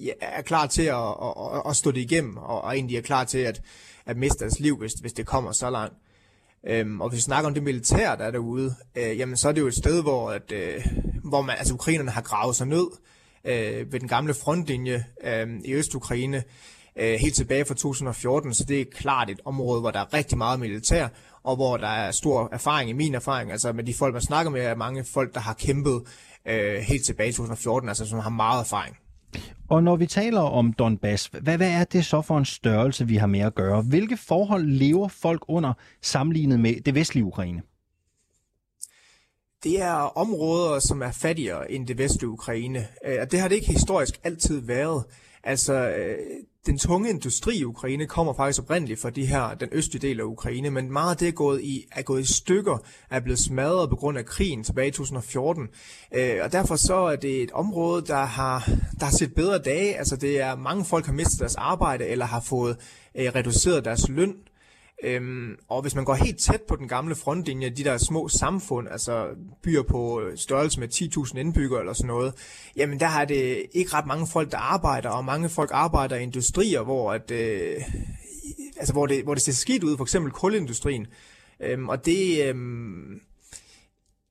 ja, 0.00 0.12
er 0.20 0.42
klar 0.42 0.66
til 0.66 0.82
at, 0.82 1.14
at, 1.22 1.62
at 1.68 1.76
stå 1.76 1.90
det 1.90 2.00
igennem, 2.00 2.36
og, 2.36 2.62
og 2.62 2.74
egentlig 2.74 2.96
er 2.96 3.02
klar 3.02 3.24
til 3.24 3.38
at, 3.38 3.62
at 4.06 4.16
miste 4.16 4.38
deres 4.38 4.60
liv, 4.60 4.76
hvis, 4.76 4.92
hvis 4.92 5.12
det 5.12 5.26
kommer 5.26 5.52
så 5.52 5.70
langt. 5.70 5.94
Øhm, 6.66 7.00
og 7.00 7.08
hvis 7.08 7.16
vi 7.16 7.22
snakker 7.22 7.48
om 7.48 7.54
det 7.54 7.62
militær, 7.62 8.14
der 8.14 8.24
er 8.24 8.30
derude, 8.30 8.74
øh, 8.96 9.18
jamen 9.18 9.36
så 9.36 9.48
er 9.48 9.52
det 9.52 9.60
jo 9.60 9.66
et 9.66 9.74
sted, 9.74 10.02
hvor, 10.02 10.30
at, 10.30 10.52
øh, 10.52 10.86
hvor 11.24 11.42
man, 11.42 11.56
altså 11.58 11.74
ukrainerne 11.74 12.10
har 12.10 12.22
gravet 12.22 12.56
sig 12.56 12.66
ned, 12.66 12.86
øh, 13.44 13.92
ved 13.92 14.00
den 14.00 14.08
gamle 14.08 14.34
frontlinje 14.34 15.04
øh, 15.24 15.48
i 15.64 15.74
Øst-Ukraine 15.74 16.42
øh, 16.96 17.14
helt 17.20 17.34
tilbage 17.34 17.64
fra 17.64 17.74
2014, 17.74 18.54
så 18.54 18.64
det 18.64 18.80
er 18.80 18.84
klart 18.92 19.30
et 19.30 19.40
område, 19.44 19.80
hvor 19.80 19.90
der 19.90 20.00
er 20.00 20.14
rigtig 20.14 20.38
meget 20.38 20.60
militær, 20.60 21.08
og 21.42 21.56
hvor 21.56 21.76
der 21.76 21.88
er 21.88 22.10
stor 22.10 22.48
erfaring, 22.52 22.90
i 22.90 22.92
min 22.92 23.14
erfaring, 23.14 23.52
altså 23.52 23.72
med 23.72 23.84
de 23.84 23.94
folk, 23.94 24.12
man 24.12 24.22
snakker 24.22 24.50
med, 24.50 24.60
er 24.60 24.74
mange 24.74 25.04
folk, 25.04 25.34
der 25.34 25.40
har 25.40 25.54
kæmpet 25.54 26.02
øh, 26.46 26.74
helt 26.74 27.04
tilbage 27.06 27.28
i 27.28 27.32
2014, 27.32 27.88
altså 27.88 28.06
som 28.06 28.18
har 28.18 28.30
meget 28.30 28.60
erfaring. 28.60 28.96
Og 29.68 29.82
når 29.82 29.96
vi 29.96 30.06
taler 30.06 30.40
om 30.40 30.72
Donbass, 30.72 31.26
hvad, 31.26 31.56
hvad 31.56 31.70
er 31.70 31.84
det 31.84 32.04
så 32.04 32.22
for 32.22 32.38
en 32.38 32.44
størrelse, 32.44 33.06
vi 33.06 33.16
har 33.16 33.26
med 33.26 33.40
at 33.40 33.54
gøre? 33.54 33.82
Hvilke 33.82 34.16
forhold 34.16 34.66
lever 34.66 35.08
folk 35.08 35.44
under 35.48 35.72
sammenlignet 36.02 36.60
med 36.60 36.80
det 36.80 36.94
vestlige 36.94 37.24
Ukraine? 37.24 37.62
Det 39.64 39.82
er 39.82 40.18
områder, 40.18 40.78
som 40.78 41.02
er 41.02 41.12
fattigere 41.12 41.72
end 41.72 41.86
det 41.86 41.98
vestlige 41.98 42.28
Ukraine. 42.28 42.88
Øh, 43.06 43.18
og 43.20 43.32
det 43.32 43.40
har 43.40 43.48
det 43.48 43.54
ikke 43.54 43.72
historisk 43.72 44.20
altid 44.24 44.60
været. 44.60 45.04
Altså, 45.44 45.74
øh, 45.74 46.16
den 46.66 46.78
tunge 46.78 47.10
industri 47.10 47.56
i 47.56 47.64
Ukraine 47.64 48.06
kommer 48.06 48.34
faktisk 48.34 48.62
oprindeligt 48.62 49.00
fra 49.00 49.10
de 49.10 49.26
her, 49.26 49.54
den 49.54 49.68
østlige 49.72 50.08
del 50.08 50.20
af 50.20 50.24
Ukraine, 50.24 50.70
men 50.70 50.92
meget 50.92 51.10
af 51.10 51.16
det 51.16 51.28
er 51.28 51.32
gået 51.32 51.62
i, 51.62 51.86
er 51.92 52.02
gået 52.02 52.20
i 52.20 52.32
stykker, 52.32 52.78
er 53.10 53.20
blevet 53.20 53.38
smadret 53.38 53.90
på 53.90 53.96
grund 53.96 54.18
af 54.18 54.26
krigen 54.26 54.64
tilbage 54.64 54.88
i 54.88 54.90
2014. 54.90 55.68
Øh, 56.14 56.38
og 56.42 56.52
derfor 56.52 56.76
så 56.76 56.94
er 56.94 57.16
det 57.16 57.42
et 57.42 57.50
område, 57.50 58.06
der 58.06 58.24
har, 58.24 58.70
der 58.98 59.04
har 59.04 59.12
set 59.12 59.34
bedre 59.34 59.58
dage. 59.58 59.98
Altså 59.98 60.16
det 60.16 60.40
er, 60.40 60.56
mange 60.56 60.84
folk 60.84 61.06
har 61.06 61.12
mistet 61.12 61.40
deres 61.40 61.56
arbejde, 61.56 62.06
eller 62.06 62.24
har 62.24 62.40
fået 62.40 62.76
øh, 63.14 63.32
reduceret 63.34 63.84
deres 63.84 64.08
løn 64.08 64.34
Øhm, 65.02 65.56
og 65.68 65.82
hvis 65.82 65.94
man 65.94 66.04
går 66.04 66.14
helt 66.14 66.38
tæt 66.38 66.62
på 66.68 66.76
den 66.76 66.88
gamle 66.88 67.14
frontlinje, 67.14 67.70
de 67.70 67.84
der 67.84 67.98
små 67.98 68.28
samfund, 68.28 68.88
altså 68.88 69.26
byer 69.62 69.82
på 69.82 70.22
størrelse 70.36 70.80
med 70.80 70.88
10.000 70.88 71.38
indbyggere 71.38 71.80
eller 71.80 71.92
sådan 71.92 72.06
noget, 72.06 72.34
jamen 72.76 73.00
der 73.00 73.06
har 73.06 73.24
det 73.24 73.62
ikke 73.72 73.94
ret 73.94 74.06
mange 74.06 74.26
folk, 74.26 74.52
der 74.52 74.58
arbejder, 74.58 75.08
og 75.08 75.24
mange 75.24 75.48
folk 75.48 75.70
arbejder 75.72 76.16
i 76.16 76.22
industrier, 76.22 76.82
hvor, 76.82 77.12
at, 77.12 77.30
øh, 77.30 77.76
altså, 78.76 78.92
hvor, 78.92 79.06
det, 79.06 79.24
hvor 79.24 79.34
det 79.34 79.42
ser 79.42 79.52
skidt 79.52 79.84
ud, 79.84 79.96
for 79.96 80.04
eksempel 80.04 80.32
kulindustrien. 80.32 81.06
Øhm, 81.60 81.88
og 81.88 82.06
det, 82.06 82.48
øhm, 82.48 83.20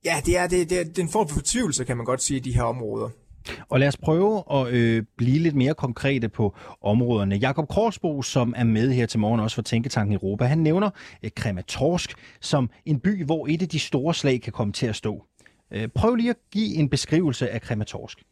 ja, 0.06 0.22
det 0.26 0.38
er, 0.38 0.48
det, 0.48 0.70
det, 0.70 0.80
er, 0.80 0.84
det 0.84 1.00
er 1.00 1.04
en 1.04 1.12
form 1.12 1.28
for 1.28 1.36
fortvivlelse, 1.36 1.84
kan 1.84 1.98
man 1.98 2.06
godt 2.06 2.22
sige, 2.22 2.38
i 2.38 2.44
de 2.44 2.54
her 2.56 2.64
områder. 2.64 3.10
Og 3.70 3.80
lad 3.80 3.88
os 3.88 3.98
prøve 3.98 4.44
at 4.52 4.68
øh, 4.68 5.04
blive 5.18 5.40
lidt 5.40 5.56
mere 5.56 5.74
konkrete 5.74 6.30
på 6.30 6.56
områderne. 6.82 7.36
Jakob 7.36 7.68
Korsbo, 7.68 8.22
som 8.22 8.54
er 8.58 8.64
med 8.64 8.92
her 8.92 9.06
til 9.06 9.20
morgen 9.20 9.40
også 9.40 9.56
for 9.56 9.62
Tænketanken 9.62 10.14
Europa, 10.14 10.46
han 10.46 10.58
nævner 10.58 10.90
øh, 11.24 11.32
Krematorsk 11.36 12.14
som 12.42 12.70
en 12.86 13.00
by, 13.00 13.26
hvor 13.26 13.48
et 13.48 13.62
af 13.62 13.70
de 13.70 13.80
store 13.80 14.14
slag 14.14 14.42
kan 14.42 14.54
komme 14.54 14.74
til 14.74 14.86
at 14.88 14.96
stå. 14.96 15.26
Øh, 15.72 15.88
prøv 15.88 16.16
lige 16.16 16.30
at 16.30 16.38
give 16.52 16.76
en 16.76 16.90
beskrivelse 16.90 17.50
af 17.50 17.62
Krematorsk. 17.62 18.24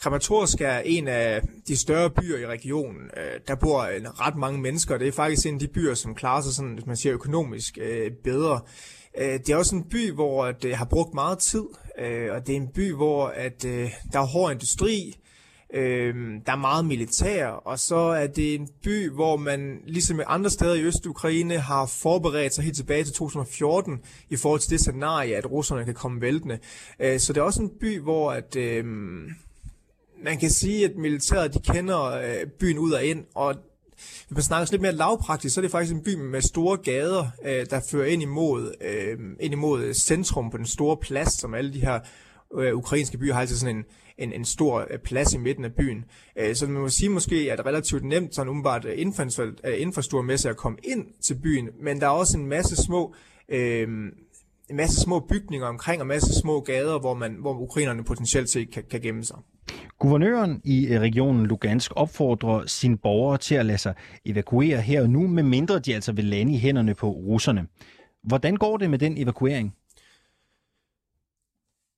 Krematorsk 0.00 0.60
er 0.60 0.78
en 0.78 1.08
af 1.08 1.42
de 1.68 1.76
større 1.76 2.10
byer 2.10 2.38
i 2.38 2.46
regionen. 2.46 3.02
Øh, 3.16 3.40
der 3.48 3.54
bor 3.54 3.80
øh, 3.80 4.02
ret 4.02 4.36
mange 4.36 4.60
mennesker. 4.60 4.98
Det 4.98 5.08
er 5.08 5.12
faktisk 5.12 5.46
en 5.46 5.54
af 5.54 5.60
de 5.60 5.68
byer, 5.68 5.94
som 5.94 6.14
klarer 6.14 6.42
sig 6.42 6.54
sådan, 6.54 6.74
hvis 6.74 6.86
man 6.86 6.96
siger 6.96 7.14
økonomisk 7.14 7.78
øh, 7.80 8.10
bedre. 8.24 8.60
Øh, 9.18 9.32
det 9.32 9.50
er 9.50 9.56
også 9.56 9.76
en 9.76 9.84
by, 9.84 10.12
hvor 10.12 10.46
det 10.46 10.68
øh, 10.68 10.76
har 10.76 10.84
brugt 10.84 11.14
meget 11.14 11.38
tid, 11.38 11.64
øh, 11.98 12.32
og 12.32 12.46
det 12.46 12.52
er 12.52 12.56
en 12.56 12.68
by, 12.68 12.92
hvor 12.92 13.26
at, 13.26 13.64
øh, 13.64 13.90
der 14.12 14.20
er 14.20 14.26
hård 14.26 14.52
industri, 14.52 15.14
der 15.74 16.52
er 16.52 16.56
meget 16.56 16.84
militær, 16.84 17.46
og 17.46 17.78
så 17.78 17.96
er 17.96 18.26
det 18.26 18.54
en 18.54 18.68
by, 18.82 19.10
hvor 19.10 19.36
man, 19.36 19.80
ligesom 19.86 20.20
i 20.20 20.22
andre 20.26 20.50
steder 20.50 20.74
i 20.74 20.82
Øst-Ukraine, 20.82 21.58
har 21.58 21.86
forberedt 21.86 22.54
sig 22.54 22.64
helt 22.64 22.76
tilbage 22.76 23.04
til 23.04 23.14
2014 23.14 24.00
i 24.30 24.36
forhold 24.36 24.60
til 24.60 24.70
det 24.70 24.80
scenarie, 24.80 25.36
at 25.36 25.50
russerne 25.50 25.84
kan 25.84 25.94
komme 25.94 26.20
væltende. 26.20 26.58
Så 26.98 27.32
det 27.32 27.36
er 27.36 27.42
også 27.42 27.62
en 27.62 27.70
by, 27.80 28.00
hvor 28.00 28.32
at, 28.32 28.56
man 30.24 30.38
kan 30.38 30.50
sige, 30.50 30.84
at 30.84 30.96
militæret 30.96 31.54
de 31.54 31.72
kender 31.72 32.04
øh, 32.04 32.46
byen 32.60 32.78
ud 32.78 32.92
og 32.92 33.04
ind, 33.04 33.24
og 33.34 33.54
hvis 34.26 34.36
man 34.36 34.42
snakker 34.42 34.68
lidt 34.70 34.82
mere 34.82 34.92
lavpraktisk, 34.92 35.54
så 35.54 35.60
er 35.60 35.62
det 35.62 35.70
faktisk 35.70 35.94
en 35.94 36.02
by 36.02 36.14
med 36.14 36.40
store 36.40 36.76
gader, 36.76 37.26
øh, 37.44 37.66
der 37.70 37.80
fører 37.90 38.06
ind 38.06 38.22
imod, 38.22 38.74
øh, 38.80 39.18
ind 39.40 39.52
imod 39.52 39.82
øh, 39.82 39.94
centrum 39.94 40.50
på 40.50 40.56
den 40.56 40.66
store 40.66 40.96
plads, 40.96 41.32
som 41.32 41.54
alle 41.54 41.72
de 41.72 41.80
her 41.80 42.00
øh, 42.54 42.74
ukrainske 42.74 43.18
byer 43.18 43.34
har 43.34 43.40
altid 43.40 43.56
sådan 43.56 43.76
en, 43.76 43.84
en, 44.18 44.32
en 44.32 44.44
stor 44.44 44.86
øh, 44.90 44.98
plads 44.98 45.34
i 45.34 45.38
midten 45.38 45.64
af 45.64 45.72
byen. 45.72 46.04
Øh, 46.38 46.54
så 46.54 46.66
man 46.66 46.82
må 46.82 46.88
sige 46.88 47.08
måske, 47.08 47.36
at 47.36 47.58
det 47.58 47.64
er 47.64 47.68
relativt 47.68 48.04
nemt 48.04 48.34
sådan 48.34 48.48
umiddelbart 48.48 48.84
øh, 48.84 49.12
øh 49.64 49.80
infrastrukturmæssigt 49.80 50.50
at 50.50 50.56
komme 50.56 50.78
ind 50.82 51.06
til 51.22 51.34
byen, 51.34 51.68
men 51.82 52.00
der 52.00 52.06
er 52.06 52.10
også 52.10 52.38
en 52.38 52.46
masse 52.46 52.76
små 52.76 53.14
øh, 53.48 53.88
en 54.70 54.76
masse 54.76 55.00
små 55.00 55.20
bygninger 55.20 55.66
omkring 55.66 56.00
og 56.00 56.04
en 56.04 56.08
masse 56.08 56.40
små 56.40 56.60
gader, 56.60 56.98
hvor, 56.98 57.14
man, 57.14 57.36
hvor 57.40 57.54
ukrainerne 57.60 58.04
potentielt 58.04 58.50
set 58.50 58.70
kan, 58.72 58.82
kan 58.90 59.00
gemme 59.00 59.24
sig. 59.24 59.36
Guvernøren 59.98 60.60
i 60.64 60.86
øh, 60.86 61.00
regionen 61.00 61.46
Lugansk 61.46 61.92
opfordrer 61.96 62.66
sine 62.66 62.96
borgere 62.96 63.38
til 63.38 63.54
at 63.54 63.66
lade 63.66 63.78
sig 63.78 63.94
evakuere 64.24 64.80
her 64.80 65.02
og 65.02 65.10
nu, 65.10 65.26
medmindre 65.26 65.78
de 65.78 65.94
altså 65.94 66.12
vil 66.12 66.24
lande 66.24 66.54
i 66.54 66.58
hænderne 66.58 66.94
på 66.94 67.10
russerne. 67.10 67.66
Hvordan 68.22 68.56
går 68.56 68.76
det 68.76 68.90
med 68.90 68.98
den 68.98 69.18
evakuering? 69.18 69.74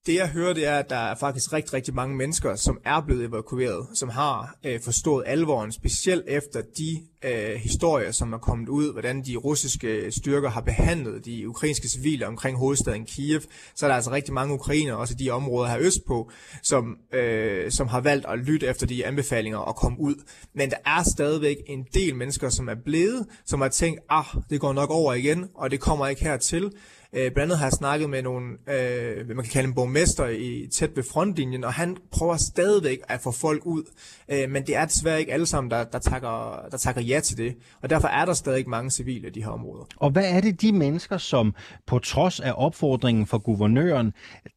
Det 0.07 0.15
jeg 0.15 0.29
hører, 0.29 0.53
det 0.53 0.67
er, 0.67 0.79
at 0.79 0.91
der 0.91 0.97
er 0.97 1.15
faktisk 1.15 1.53
rigtig, 1.53 1.75
rigtig 1.75 1.95
mange 1.95 2.17
mennesker, 2.17 2.57
som 2.57 2.79
er 2.85 3.01
blevet 3.01 3.25
evakueret, 3.25 3.87
som 3.95 4.09
har 4.09 4.57
øh, 4.65 4.81
forstået 4.81 5.25
alvoren, 5.27 5.73
specielt 5.73 6.25
efter 6.29 6.63
de 6.79 7.01
øh, 7.25 7.55
historier, 7.55 8.13
som 8.13 8.33
er 8.33 8.39
kommet 8.39 8.69
ud, 8.69 8.93
hvordan 8.93 9.23
de 9.23 9.37
russiske 9.37 10.13
styrker 10.13 10.51
har 10.51 10.61
behandlet 10.61 11.25
de 11.25 11.49
ukrainske 11.49 11.89
civile 11.89 12.27
omkring 12.27 12.59
hovedstaden 12.59 13.05
Kiev. 13.05 13.41
Så 13.75 13.87
er 13.87 13.89
der 13.89 13.95
altså 13.95 14.11
rigtig 14.11 14.35
mange 14.35 14.55
ukrainer, 14.55 14.95
også 14.95 15.15
i 15.19 15.25
de 15.25 15.31
områder 15.31 15.69
her 15.69 15.79
østpå, 15.81 16.31
som, 16.63 16.97
øh, 17.13 17.71
som 17.71 17.89
har 17.89 18.01
valgt 18.01 18.27
at 18.27 18.39
lytte 18.39 18.67
efter 18.67 18.87
de 18.87 19.07
anbefalinger 19.07 19.59
og 19.59 19.77
komme 19.77 20.01
ud. 20.01 20.15
Men 20.55 20.71
der 20.71 20.77
er 20.87 21.03
stadigvæk 21.03 21.57
en 21.67 21.87
del 21.95 22.15
mennesker, 22.15 22.49
som 22.49 22.69
er 22.69 22.77
blevet, 22.85 23.27
som 23.47 23.61
har 23.61 23.69
tænkt, 23.69 24.01
ah, 24.09 24.25
det 24.51 24.61
går 24.61 24.73
nok 24.73 24.91
over 24.91 25.15
igen, 25.15 25.49
og 25.55 25.71
det 25.71 25.81
kommer 25.81 26.07
ikke 26.07 26.25
hertil. 26.25 26.73
Øh, 27.13 27.33
blandt 27.33 27.39
andet 27.39 27.59
har 27.59 27.67
jeg 27.67 27.73
snakket 27.73 28.11
med 28.11 28.23
nogle, 28.23 28.47
øh, 28.51 29.27
hvad 29.27 29.35
man 29.35 29.45
kan 29.45 29.53
kalde 29.53 29.69
en 29.69 29.75
borgmester 29.75 30.27
i, 30.27 30.69
tæt 30.73 30.97
ved 30.97 31.05
frontlinjen, 31.13 31.65
og 31.65 31.73
han 31.73 31.97
prøver 32.13 32.37
stadigvæk 32.37 32.99
at 33.09 33.21
få 33.21 33.31
folk 33.31 33.67
ud. 33.67 33.83
Øh, 34.29 34.51
men 34.51 34.67
det 34.67 34.77
er 34.77 34.85
desværre 34.85 35.21
ikke 35.21 35.33
alle 35.33 35.47
sammen, 35.47 35.71
der, 35.71 35.85
der, 35.85 35.99
takker, 35.99 36.67
der 36.71 36.77
takker 36.77 37.01
ja 37.01 37.21
til 37.21 37.37
det. 37.37 37.57
Og 37.83 37.91
derfor 37.91 38.09
er 38.09 38.25
der 38.25 38.35
stadig 38.35 38.69
mange 38.69 38.91
civile 38.91 39.29
i 39.29 39.31
de 39.31 39.43
her 39.43 39.51
områder. 39.51 39.85
Og 39.97 40.11
hvad 40.11 40.25
er 40.25 40.41
det 40.41 40.61
de 40.63 40.73
mennesker, 40.73 41.19
som 41.19 41.55
på 41.87 41.99
trods 41.99 42.41
af 42.41 42.53
opfordringen 42.57 43.27
fra 43.27 43.39
guvernøren, 43.39 44.13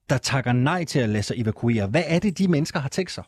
der 0.10 0.18
takker 0.18 0.54
nej 0.54 0.86
til 0.86 1.00
at 1.00 1.10
lade 1.10 1.24
sig 1.24 1.42
evakuere? 1.42 1.88
Hvad 1.88 2.04
er 2.08 2.20
det, 2.20 2.38
de 2.38 2.48
mennesker 2.48 2.80
har 2.80 2.90
tænkt 2.90 3.12
sig? 3.12 3.24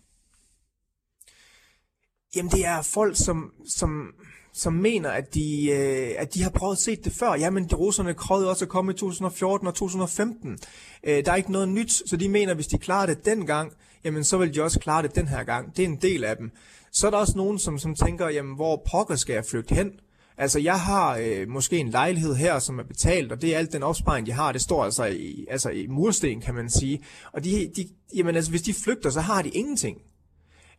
Jamen 2.35 2.51
det 2.51 2.65
er 2.65 2.81
folk, 2.81 3.17
som, 3.17 3.51
som 3.67 4.13
som 4.55 4.73
mener, 4.73 5.09
at 5.09 5.33
de, 5.33 5.69
øh, 5.71 6.11
at 6.17 6.33
de 6.33 6.43
har 6.43 6.49
prøvet 6.49 6.75
at 6.75 6.81
se 6.81 6.95
det 6.95 7.13
før. 7.13 7.33
Jamen, 7.33 7.67
de 7.69 7.75
russerne 7.75 8.13
krøvede 8.13 8.49
også 8.49 8.65
at 8.65 8.69
komme 8.69 8.91
i 8.91 8.95
2014 8.95 9.67
og 9.67 9.73
2015. 9.73 10.59
Øh, 11.03 11.25
der 11.25 11.31
er 11.31 11.35
ikke 11.35 11.51
noget 11.51 11.69
nyt, 11.69 12.09
så 12.09 12.17
de 12.17 12.29
mener, 12.29 12.51
at 12.51 12.57
hvis 12.57 12.67
de 12.67 12.77
klarer 12.77 13.05
det 13.05 13.25
dengang, 13.25 13.71
jamen 14.03 14.23
så 14.23 14.37
vil 14.37 14.55
de 14.55 14.63
også 14.63 14.79
klare 14.79 15.03
det 15.03 15.15
den 15.15 15.27
her 15.27 15.43
gang. 15.43 15.77
Det 15.77 15.83
er 15.83 15.89
en 15.89 16.01
del 16.01 16.23
af 16.23 16.37
dem. 16.37 16.51
Så 16.91 17.07
er 17.07 17.11
der 17.11 17.17
også 17.17 17.33
nogen, 17.37 17.59
som, 17.59 17.79
som 17.79 17.95
tænker, 17.95 18.29
jamen 18.29 18.55
hvor 18.55 18.83
pokker 18.91 19.15
skal 19.15 19.33
jeg 19.33 19.45
flygte 19.45 19.75
hen? 19.75 19.91
Altså, 20.37 20.59
jeg 20.59 20.79
har 20.79 21.17
øh, 21.21 21.49
måske 21.49 21.77
en 21.77 21.89
lejlighed 21.89 22.35
her, 22.35 22.59
som 22.59 22.79
er 22.79 22.83
betalt, 22.83 23.31
og 23.31 23.41
det 23.41 23.53
er 23.53 23.57
alt 23.57 23.73
den 23.73 23.83
opsparing, 23.83 24.27
jeg 24.27 24.35
har. 24.35 24.51
Det 24.51 24.61
står 24.61 24.83
altså 24.83 25.05
i, 25.05 25.45
altså 25.49 25.69
i 25.69 25.87
mursten, 25.87 26.41
kan 26.41 26.55
man 26.55 26.69
sige. 26.69 27.03
Og 27.33 27.43
de, 27.43 27.71
de, 27.75 27.87
jamen, 28.15 28.35
altså, 28.35 28.51
hvis 28.51 28.61
de 28.61 28.73
flygter, 28.73 29.09
så 29.09 29.21
har 29.21 29.41
de 29.41 29.49
ingenting. 29.49 29.97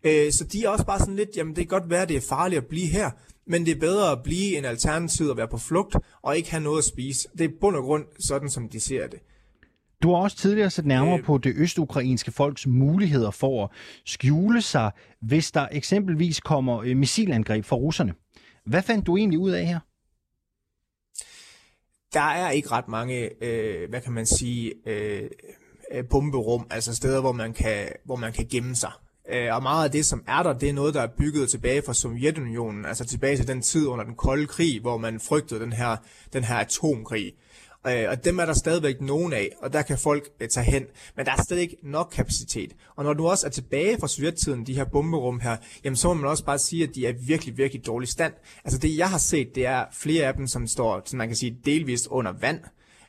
Øh, 0.05 0.33
så 0.33 0.45
de 0.53 0.65
er 0.65 0.69
også 0.69 0.87
bare 0.87 0.99
sådan 0.99 1.17
lidt, 1.17 1.37
jamen 1.37 1.57
det 1.57 1.69
kan 1.69 1.81
godt 1.81 1.91
være, 1.91 2.03
at 2.03 2.09
det 2.09 2.17
er 2.17 2.27
farligt 2.29 2.59
at 2.59 2.67
blive 2.67 2.87
her, 2.87 3.11
men 3.47 3.67
det 3.67 3.77
er 3.77 3.81
bedre 3.81 4.13
at 4.13 4.23
blive 4.23 4.59
en 4.59 4.65
alternativ 4.65 5.31
at 5.31 5.37
være 5.37 5.49
på 5.49 5.59
flugt 5.59 5.97
og 6.23 6.37
ikke 6.37 6.51
have 6.51 6.63
noget 6.63 6.79
at 6.79 6.85
spise. 6.85 7.29
Det 7.39 7.45
er 7.45 7.55
bund 7.61 7.77
og 7.77 7.83
grund 7.83 8.05
sådan, 8.19 8.51
som 8.51 8.69
de 8.69 8.81
ser 8.81 9.07
det. 9.07 9.19
Du 10.03 10.15
har 10.15 10.17
også 10.17 10.37
tidligere 10.37 10.71
set 10.71 10.87
nærmere 10.87 11.19
øh, 11.19 11.25
på 11.25 11.39
det 11.39 11.55
østukrainske 11.57 12.33
folks 12.33 12.67
muligheder 12.67 13.31
for 13.31 13.65
at 13.65 13.71
skjule 14.05 14.63
sig, 14.63 14.91
hvis 15.23 15.53
der 15.53 15.69
eksempelvis 15.73 16.41
kommer 16.41 16.83
øh, 16.85 16.97
missilangreb 16.97 17.65
fra 17.65 17.77
russerne. 17.77 18.15
Hvad 18.67 18.83
fandt 18.83 19.07
du 19.07 19.17
egentlig 19.17 19.39
ud 19.39 19.51
af 19.51 19.67
her? 19.67 19.79
Der 22.13 22.21
er 22.21 22.51
ikke 22.51 22.71
ret 22.71 22.89
mange, 22.89 23.45
øh, 23.45 23.91
hvad 23.91 24.01
kan 24.01 24.13
man 24.13 24.27
sige, 24.27 24.73
øh, 24.87 25.31
bomberum, 26.11 26.67
altså 26.71 26.95
steder, 26.95 27.21
hvor 27.21 27.33
man 27.33 27.53
kan, 27.53 27.89
hvor 28.05 28.17
man 28.17 28.33
kan 28.33 28.47
gemme 28.51 28.75
sig. 28.75 28.91
Øh, 29.33 29.55
og 29.55 29.63
meget 29.63 29.85
af 29.85 29.91
det, 29.91 30.07
som 30.07 30.23
er 30.27 30.43
der, 30.43 30.53
det 30.53 30.69
er 30.69 30.73
noget, 30.73 30.95
der 30.95 31.03
er 31.03 31.09
bygget 31.19 31.49
tilbage 31.49 31.83
fra 31.87 31.95
Sovjetunionen, 31.95 32.85
altså 32.85 33.05
tilbage 33.05 33.37
til 33.37 33.49
den 33.49 33.63
tid 33.63 33.87
under 33.87 34.05
den 34.05 34.15
kolde 34.15 34.47
krig, 34.47 34.81
hvor 34.81 34.97
man 34.97 35.21
frygtede 35.21 35.61
den 35.61 35.73
her, 35.73 35.97
den 36.33 36.45
her 36.45 36.57
atomkrig. 36.57 37.33
Øh, 37.87 38.05
og 38.09 38.25
dem 38.25 38.39
er 38.39 38.47
der 38.47 38.55
stadigvæk 38.55 39.01
nogen 39.01 39.33
af, 39.33 39.53
og 39.63 39.73
der 39.73 39.83
kan 39.83 39.99
folk 39.99 40.29
øh, 40.41 40.49
tage 40.49 40.65
hen, 40.65 40.85
men 41.17 41.27
der 41.27 41.33
er 41.33 41.43
stadig 41.43 41.63
ikke 41.63 41.77
nok 41.83 42.13
kapacitet. 42.13 42.73
Og 42.97 43.05
når 43.05 43.13
du 43.13 43.27
også 43.27 43.47
er 43.47 43.51
tilbage 43.51 43.97
fra 44.01 44.09
sovjettiden, 44.09 44.67
de 44.67 44.75
her 44.75 44.85
bomberum 44.85 45.41
her, 45.41 45.57
jamen 45.85 45.97
så 45.97 46.09
må 46.09 46.15
man 46.15 46.31
også 46.31 46.45
bare 46.45 46.59
sige, 46.59 46.83
at 46.83 46.95
de 46.95 47.07
er 47.07 47.13
virkelig, 47.27 47.57
virkelig 47.57 47.87
dårlig 47.87 48.09
stand. 48.09 48.33
Altså 48.65 48.79
det, 48.79 48.97
jeg 48.97 49.11
har 49.11 49.19
set, 49.19 49.55
det 49.55 49.67
er 49.67 49.85
flere 49.93 50.27
af 50.27 50.35
dem, 50.35 50.47
som 50.47 50.67
står, 50.67 51.03
som 51.05 51.19
man 51.19 51.29
kan 51.29 51.37
sige, 51.37 51.59
delvist 51.65 52.07
under 52.07 52.33
vand, 52.41 52.61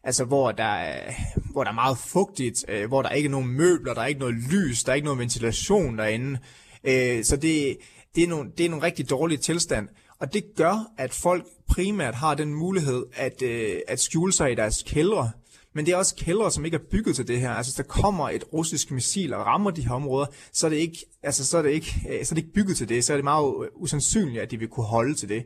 altså 0.08 0.26
hvor 0.26 0.52
der, 0.52 0.64
er, 0.64 1.14
hvor 1.52 1.64
der 1.64 1.72
er 1.72 1.76
meget 1.76 1.98
fugtigt, 1.98 2.66
øh, 2.68 2.88
hvor 2.88 3.02
der 3.02 3.10
ikke 3.10 3.28
er 3.28 3.32
nogen 3.32 3.48
møbler, 3.48 3.94
der 3.94 4.02
er 4.02 4.06
ikke 4.06 4.20
noget 4.20 4.36
lys, 4.36 4.84
der 4.84 4.92
er 4.92 4.96
ikke 4.96 5.06
noget 5.06 5.20
ventilation 5.20 5.98
derinde. 5.98 6.40
Øh, 6.84 7.24
så 7.24 7.36
det, 7.36 7.78
det, 8.16 8.24
er 8.24 8.28
nogle, 8.28 8.52
det 8.58 8.66
er 8.66 8.70
nogle 8.70 8.86
rigtig 8.86 9.10
dårlige 9.10 9.38
tilstand. 9.38 9.88
Og 10.20 10.34
det 10.34 10.44
gør, 10.56 10.92
at 10.98 11.14
folk 11.14 11.46
primært 11.70 12.16
har 12.16 12.36
den 12.36 12.54
mulighed 12.54 13.06
at, 13.14 13.42
øh, 13.42 13.80
at 13.88 14.00
skjule 14.00 14.34
sig 14.34 14.52
i 14.52 14.56
deres 14.56 14.84
kældre. 14.88 15.32
Men 15.74 15.86
det 15.86 15.92
er 15.94 15.98
også 15.98 16.16
kældre, 16.16 16.52
som 16.52 16.66
ikke 16.66 16.76
er 16.76 16.90
bygget 16.92 17.16
til 17.16 17.28
det 17.28 17.40
her. 17.40 17.52
Altså, 17.52 17.72
hvis 17.72 17.86
der 17.86 17.94
kommer 18.02 18.30
et 18.30 18.44
russisk 18.54 18.92
missil 18.92 19.34
og 19.34 19.46
rammer 19.46 19.72
de 19.72 19.88
her 19.88 19.92
områder, 19.92 20.26
så 20.54 20.66
er 20.68 20.70
det 20.70 20.78
ikke, 20.78 21.06
altså, 21.24 21.46
så 21.46 21.58
er 21.58 21.62
det 21.62 21.70
ikke, 21.70 21.94
øh, 22.10 22.26
så 22.26 22.34
er 22.34 22.36
det 22.36 22.44
ikke 22.44 22.54
bygget 22.54 22.78
til 22.78 22.90
det. 22.90 23.04
Så 23.04 23.14
er 23.14 23.18
det 23.18 23.24
meget 23.24 23.54
øh, 23.64 23.70
usandsynligt, 23.76 24.42
at 24.42 24.52
de 24.52 24.60
vil 24.60 24.68
kunne 24.68 24.86
holde 24.86 25.14
til 25.14 25.30
det. 25.30 25.44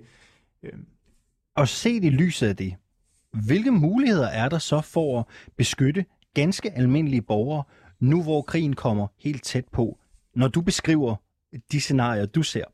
Øh. 0.63 0.73
Og 1.55 1.67
set 1.67 2.03
i 2.03 2.09
lyset 2.09 2.47
af 2.47 2.55
det, 2.55 2.75
hvilke 3.33 3.71
muligheder 3.71 4.27
er 4.27 4.49
der 4.49 4.59
så 4.59 4.81
for 4.81 5.19
at 5.19 5.25
beskytte 5.57 6.05
ganske 6.33 6.71
almindelige 6.71 7.21
borgere, 7.21 7.63
nu 7.99 8.23
hvor 8.23 8.41
krigen 8.41 8.75
kommer 8.75 9.07
helt 9.19 9.43
tæt 9.43 9.65
på, 9.73 9.97
når 10.35 10.47
du 10.47 10.61
beskriver 10.61 11.15
de 11.71 11.81
scenarier, 11.81 12.25
du 12.25 12.43
ser? 12.43 12.65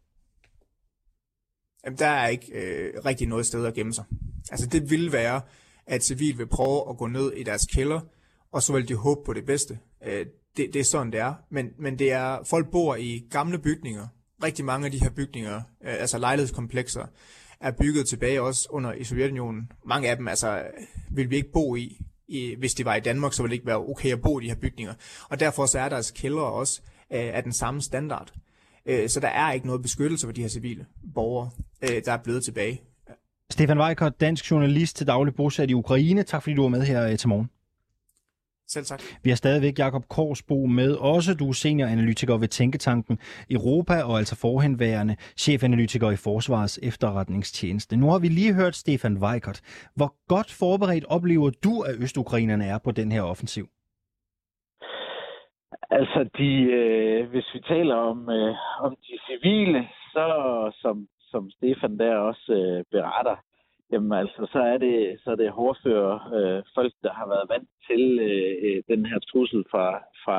Jamen, 1.86 2.00
der 2.00 2.08
er 2.08 2.28
ikke 2.28 2.52
øh, 2.52 3.06
rigtig 3.06 3.28
noget 3.28 3.46
sted 3.46 3.66
at 3.66 3.74
gemme 3.74 3.94
sig. 3.94 4.04
Altså 4.52 4.68
det 4.68 4.90
vil 4.90 5.12
være, 5.12 5.42
at 5.86 6.04
civil 6.04 6.38
vil 6.38 6.48
prøve 6.48 6.90
at 6.90 6.98
gå 6.98 7.08
ned 7.08 7.32
i 7.34 7.44
deres 7.44 7.66
kælder, 7.66 8.00
og 8.52 8.64
så 8.64 8.74
vil 8.74 8.88
de 8.88 8.96
håbe 8.96 9.22
på 9.26 9.34
det 9.34 9.46
bedste. 9.46 9.80
Øh, 10.06 10.26
det, 10.58 10.74
det 10.74 10.80
er 10.80 10.84
sådan, 10.84 11.12
det 11.12 11.20
er. 11.20 11.34
Men, 11.50 11.70
men 11.80 12.00
det 12.00 12.12
er, 12.12 12.44
folk 12.44 12.72
bor 12.72 12.96
i 12.96 13.28
gamle 13.32 13.60
bygninger. 13.60 14.08
Rigtig 14.44 14.66
mange 14.66 14.86
af 14.86 14.92
de 14.92 15.00
her 15.00 15.10
bygninger, 15.10 15.56
øh, 15.56 15.96
altså 16.00 16.18
lejlighedskomplekser, 16.18 17.06
er 17.62 17.72
bygget 17.72 18.08
tilbage 18.08 18.42
også 18.42 18.68
under 18.70 18.94
i 18.94 19.04
Sovjetunionen. 19.04 19.72
Mange 19.86 20.10
af 20.10 20.18
dem 20.18 20.28
altså, 20.28 20.64
vil 21.12 21.30
vi 21.30 21.36
ikke 21.36 21.52
bo 21.52 21.76
i, 21.76 22.02
i, 22.28 22.56
hvis 22.60 22.74
det 22.74 22.86
var 22.86 22.96
i 22.96 23.00
Danmark, 23.00 23.34
så 23.34 23.44
ville 23.44 23.52
det 23.52 23.56
ikke 23.56 23.68
være 23.68 23.86
okay 23.90 24.12
at 24.12 24.22
bo 24.22 24.40
i 24.40 24.44
de 24.44 24.50
her 24.50 24.56
bygninger. 24.56 24.94
Og 25.30 25.40
derfor 25.40 25.66
så 25.66 25.80
er 25.80 25.90
deres 25.90 26.12
kældre 26.12 26.44
også 26.44 26.82
øh, 27.14 27.30
af 27.34 27.44
den 27.44 27.54
samme 27.54 27.82
standard. 27.82 28.34
Øh, 28.86 29.10
så 29.10 29.20
der 29.20 29.28
er 29.28 29.52
ikke 29.52 29.66
noget 29.66 29.82
beskyttelse 29.82 30.28
for 30.28 30.32
de 30.32 30.42
her 30.42 30.50
civile 30.50 30.86
borgere, 31.14 31.50
øh, 31.82 32.02
der 32.06 32.12
er 32.12 32.18
blevet 32.18 32.44
tilbage. 32.44 32.82
Stefan 33.50 33.80
Weikert, 33.80 34.22
dansk 34.22 34.52
journalist 34.52 34.98
til 34.98 35.08
daglig 35.08 35.36
bosat 35.36 35.70
i 35.70 35.74
Ukraine. 35.74 36.24
Tak 36.24 36.44
fordi 36.44 36.56
du 36.56 36.62
var 36.62 36.70
med 36.70 36.82
her 36.82 37.08
øh, 37.08 37.18
til 37.18 37.30
morgen. 37.30 37.50
Selv 38.68 38.86
tak. 38.86 39.02
Vi 39.24 39.30
har 39.30 39.36
stadigvæk 39.36 39.80
Jakob 39.80 40.04
Korsbo 40.10 40.66
med. 40.66 40.92
Også 40.96 41.34
du 41.40 41.50
er 41.50 41.54
senioranalytiker 41.54 42.38
ved 42.38 42.48
Tænketanken 42.48 43.20
Europa 43.50 44.04
og 44.04 44.18
altså 44.18 44.36
forhenværende 44.42 45.16
chefanalytiker 45.38 46.12
i 46.12 46.16
Forsvarets 46.16 46.80
efterretningstjeneste. 46.84 47.98
Nu 47.98 48.10
har 48.10 48.20
vi 48.20 48.28
lige 48.28 48.54
hørt 48.54 48.76
Stefan 48.76 49.18
Weikert. 49.24 49.60
Hvor 49.96 50.12
godt 50.28 50.52
forberedt 50.60 51.06
oplever 51.06 51.50
du, 51.64 51.82
at 51.82 51.96
østukrainerne 52.04 52.66
er 52.66 52.80
på 52.86 52.92
den 52.92 53.12
her 53.12 53.22
offensiv? 53.22 53.66
Altså, 55.90 56.30
de, 56.38 56.52
øh, 56.80 57.30
hvis 57.30 57.48
vi 57.54 57.60
taler 57.60 57.96
om, 57.96 58.30
øh, 58.30 58.56
om 58.86 58.96
de 58.96 59.14
civile, 59.28 59.88
så 60.14 60.28
som, 60.82 61.08
som 61.32 61.50
Stefan 61.50 61.98
der 62.00 62.16
også 62.16 62.52
øh, 62.52 62.84
beretter, 62.92 63.36
jamen 63.92 64.12
altså, 64.12 64.48
så 64.52 64.60
er 64.60 64.78
det, 64.78 65.20
så 65.24 65.32
er 65.32 65.36
det 65.36 65.52
hårdfører 65.52 66.16
øh, 66.38 66.64
folk, 66.76 66.94
der 67.04 67.14
har 67.14 67.28
været 67.28 67.50
vant 67.50 67.70
til 67.88 68.20
øh, 68.20 68.56
øh, 68.66 68.84
den 68.88 69.06
her 69.06 69.20
trussel 69.20 69.64
fra, 69.72 69.88
fra, 70.24 70.38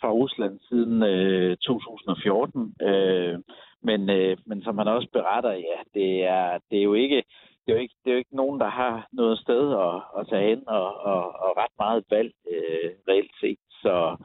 fra 0.00 0.10
Rusland 0.10 0.60
siden 0.68 1.02
øh, 1.02 1.56
2014. 1.56 2.74
Øh, 2.82 3.38
men, 3.82 4.10
øh, 4.10 4.36
men 4.46 4.62
som 4.62 4.78
han 4.78 4.88
også 4.88 5.08
beretter, 5.12 5.52
ja, 5.52 5.78
det 5.94 6.24
er, 6.24 6.58
det 6.70 6.78
er 6.78 6.82
jo 6.82 6.94
ikke 6.94 7.22
det 7.66 7.72
er 7.72 7.76
jo 7.76 7.82
ikke, 7.82 7.94
det 8.04 8.10
er 8.10 8.14
jo 8.14 8.18
ikke 8.18 8.36
nogen, 8.36 8.60
der 8.60 8.68
har 8.68 9.08
noget 9.12 9.38
sted 9.38 9.72
at, 9.72 9.96
at 10.18 10.28
tage 10.28 10.48
hen 10.48 10.68
og, 10.68 11.00
og, 11.00 11.22
og 11.44 11.50
ret 11.56 11.74
meget 11.78 12.04
valg 12.10 12.32
øh, 12.52 12.90
reelt 13.08 13.34
set. 13.40 13.58
Så, 13.82 14.16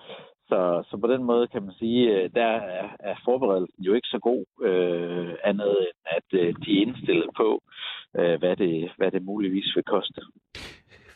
så, 0.49 0.83
så 0.89 0.97
på 0.97 1.07
den 1.07 1.23
måde 1.23 1.47
kan 1.47 1.63
man 1.63 1.73
sige, 1.73 2.01
øh, 2.15 2.29
der 2.35 2.51
er, 2.79 2.89
er 2.99 3.15
forberedelsen 3.25 3.83
jo 3.83 3.93
ikke 3.93 4.07
så 4.07 4.19
god 4.19 4.45
øh, 4.61 5.35
andet 5.43 5.77
end, 5.87 5.99
at 6.05 6.27
øh, 6.39 6.53
de 6.65 6.77
er 6.77 6.81
indstillet 6.81 7.29
på, 7.37 7.49
øh, 7.53 7.88
hvad, 8.11 8.55
det, 8.55 8.91
hvad 8.97 9.11
det 9.11 9.21
muligvis 9.21 9.75
vil 9.75 9.83
koste. 9.83 10.21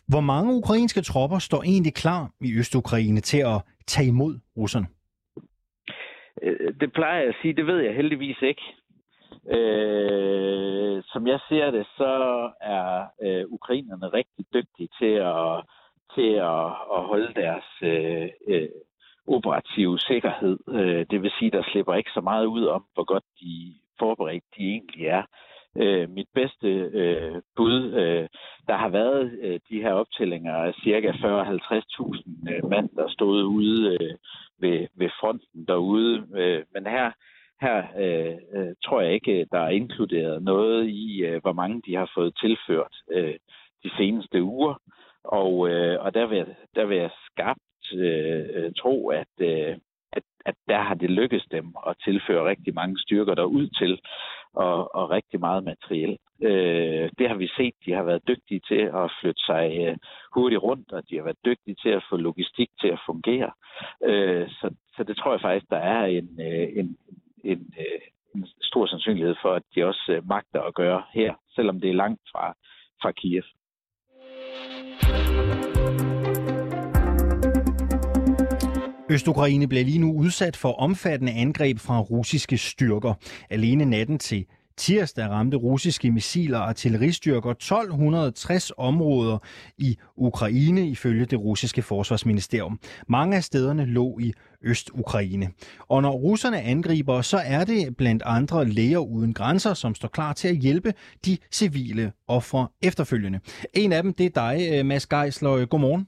Hvor 0.07 0.21
mange 0.21 0.53
ukrainske 0.53 1.01
tropper 1.01 1.39
står 1.39 1.63
egentlig 1.63 1.93
klar 1.93 2.31
i 2.41 2.53
Øst-Ukraine 2.59 3.19
til 3.19 3.37
at 3.37 3.61
tage 3.87 4.07
imod 4.07 4.39
russerne? 4.57 4.87
Øh, 6.41 6.73
det 6.81 6.93
plejer 6.93 7.19
jeg 7.19 7.29
at 7.29 7.35
sige, 7.41 7.53
det 7.53 7.67
ved 7.67 7.79
jeg 7.79 7.95
heldigvis 7.95 8.41
ikke. 8.41 8.61
Øh, 9.57 11.03
som 11.05 11.27
jeg 11.27 11.39
ser 11.49 11.71
det, 11.71 11.85
så 11.97 12.13
er 12.61 13.05
øh, 13.23 13.45
ukrainerne 13.47 14.07
rigtig 14.07 14.45
dygtige 14.53 14.89
til 14.99 15.13
at 15.33 15.63
til 16.15 16.31
at, 16.55 16.65
at 16.95 17.01
holde 17.11 17.33
deres 17.33 17.69
øh, 17.81 18.29
øh, 18.47 18.69
operative 19.27 19.99
sikkerhed. 19.99 20.57
Øh, 20.67 21.05
det 21.11 21.21
vil 21.21 21.31
sige, 21.39 21.51
der 21.51 21.63
slipper 21.71 21.93
ikke 21.93 22.11
så 22.13 22.21
meget 22.21 22.45
ud 22.45 22.65
om, 22.65 22.85
hvor 22.93 23.03
godt 23.03 23.23
de 23.41 23.73
forberedt 23.99 24.43
de 24.57 24.63
egentlig 24.63 25.05
er. 25.07 25.23
Øh, 25.77 26.09
mit 26.09 26.27
bedste 26.33 26.67
øh, 26.69 27.41
bud, 27.55 27.93
øh, 27.93 28.27
der 28.67 28.77
har 28.77 28.89
været 28.89 29.39
øh, 29.41 29.59
de 29.69 29.81
her 29.81 29.93
optællinger 29.93 30.55
af 30.55 30.73
cirka 30.83 31.11
40-50.000 31.11 32.53
øh, 32.53 32.69
mand, 32.69 32.89
der 32.95 33.07
stod 33.09 33.43
ude 33.43 33.97
øh, 34.01 34.15
ved, 34.59 34.87
ved 34.95 35.09
fronten 35.19 35.65
derude. 35.67 36.27
Øh, 36.35 36.63
men 36.73 36.87
her, 36.87 37.11
her 37.61 37.77
øh, 37.97 38.35
øh, 38.55 38.73
tror 38.85 39.01
jeg 39.01 39.13
ikke, 39.13 39.47
der 39.51 39.59
er 39.59 39.69
inkluderet 39.69 40.43
noget 40.43 40.89
i, 40.89 41.23
øh, 41.25 41.41
hvor 41.41 41.53
mange 41.53 41.81
de 41.85 41.95
har 41.95 42.11
fået 42.15 42.37
tilført 42.41 42.95
øh, 43.11 43.35
de 43.83 43.89
seneste 43.97 44.43
uger. 44.43 44.75
Og, 45.23 45.69
øh, 45.69 46.03
og 46.03 46.13
der, 46.13 46.25
vil 46.25 46.37
jeg, 46.37 46.47
der 46.75 46.85
vil 46.85 46.97
jeg 46.97 47.09
skarpt 47.31 47.93
øh, 47.93 48.45
øh 48.53 48.71
tro, 48.77 49.07
at, 49.09 49.33
øh, 49.39 49.77
at, 50.11 50.23
at 50.45 50.55
der 50.67 50.81
har 50.81 50.93
det 50.93 51.09
lykkes 51.09 51.45
dem 51.51 51.65
at 51.87 51.95
tilføre 52.03 52.49
rigtig 52.49 52.73
mange 52.73 52.99
styrker 52.99 53.35
derud 53.35 53.67
til, 53.67 53.99
og, 54.53 54.95
og 54.95 55.09
rigtig 55.09 55.39
meget 55.39 55.63
materiel. 55.63 56.17
Øh, 56.41 57.09
det 57.17 57.27
har 57.29 57.35
vi 57.35 57.47
set. 57.57 57.73
De 57.85 57.91
har 57.93 58.03
været 58.03 58.27
dygtige 58.27 58.61
til 58.67 58.81
at 59.01 59.11
flytte 59.21 59.43
sig 59.45 59.65
øh, 59.81 59.97
hurtigt 60.35 60.63
rundt, 60.63 60.91
og 60.91 61.09
de 61.09 61.15
har 61.15 61.23
været 61.23 61.45
dygtige 61.45 61.75
til 61.83 61.89
at 61.89 62.03
få 62.09 62.17
logistik 62.17 62.69
til 62.81 62.87
at 62.87 63.03
fungere. 63.05 63.51
Øh, 64.03 64.49
så, 64.49 64.75
så 64.95 65.03
det 65.03 65.17
tror 65.17 65.31
jeg 65.31 65.41
faktisk, 65.41 65.69
der 65.69 65.77
er 65.77 66.05
en, 66.05 66.29
øh, 66.41 66.69
en, 66.79 66.97
en, 67.43 67.73
øh, 67.79 68.01
en 68.35 68.47
stor 68.61 68.85
sandsynlighed 68.85 69.35
for, 69.41 69.53
at 69.53 69.63
de 69.75 69.85
også 69.85 70.05
øh, 70.09 70.27
magter 70.27 70.61
at 70.61 70.73
gøre 70.73 71.03
her, 71.13 71.33
selvom 71.55 71.79
det 71.79 71.89
er 71.89 71.93
langt 71.93 72.21
fra, 72.31 72.53
fra 73.01 73.11
Kiev. 73.11 73.43
Østukraine 79.13 79.67
bliver 79.67 79.83
lige 79.83 79.99
nu 79.99 80.13
udsat 80.13 80.55
for 80.55 80.71
omfattende 80.71 81.31
angreb 81.31 81.79
fra 81.79 81.99
russiske 81.99 82.57
styrker. 82.57 83.13
Alene 83.49 83.85
natten 83.85 84.19
til 84.19 84.45
tirsdag 84.77 85.29
ramte 85.29 85.57
russiske 85.57 86.11
missiler 86.11 86.59
og 86.59 86.69
artilleristyrker 86.69 87.51
1260 87.51 88.71
områder 88.77 89.37
i 89.77 89.97
Ukraine, 90.15 90.87
ifølge 90.87 91.25
det 91.25 91.39
russiske 91.39 91.81
forsvarsministerium. 91.81 92.79
Mange 93.07 93.37
af 93.37 93.43
stederne 93.43 93.85
lå 93.85 94.19
i 94.19 94.33
Øst-Ukraine. 94.61 95.49
Og 95.89 96.01
når 96.01 96.11
russerne 96.11 96.61
angriber, 96.61 97.21
så 97.21 97.37
er 97.37 97.63
det 97.63 97.97
blandt 97.97 98.23
andre 98.25 98.65
læger 98.65 98.99
uden 98.99 99.33
grænser, 99.33 99.73
som 99.73 99.95
står 99.95 100.07
klar 100.07 100.33
til 100.33 100.47
at 100.47 100.55
hjælpe 100.55 100.93
de 101.25 101.37
civile 101.51 102.11
ofre 102.27 102.67
efterfølgende. 102.81 103.39
En 103.73 103.93
af 103.93 104.03
dem, 104.03 104.13
det 104.13 104.25
er 104.25 104.29
dig, 104.29 104.69
øh, 104.73 104.85
Mads 104.85 105.07
Geisler. 105.07 105.65
Godmorgen. 105.65 106.07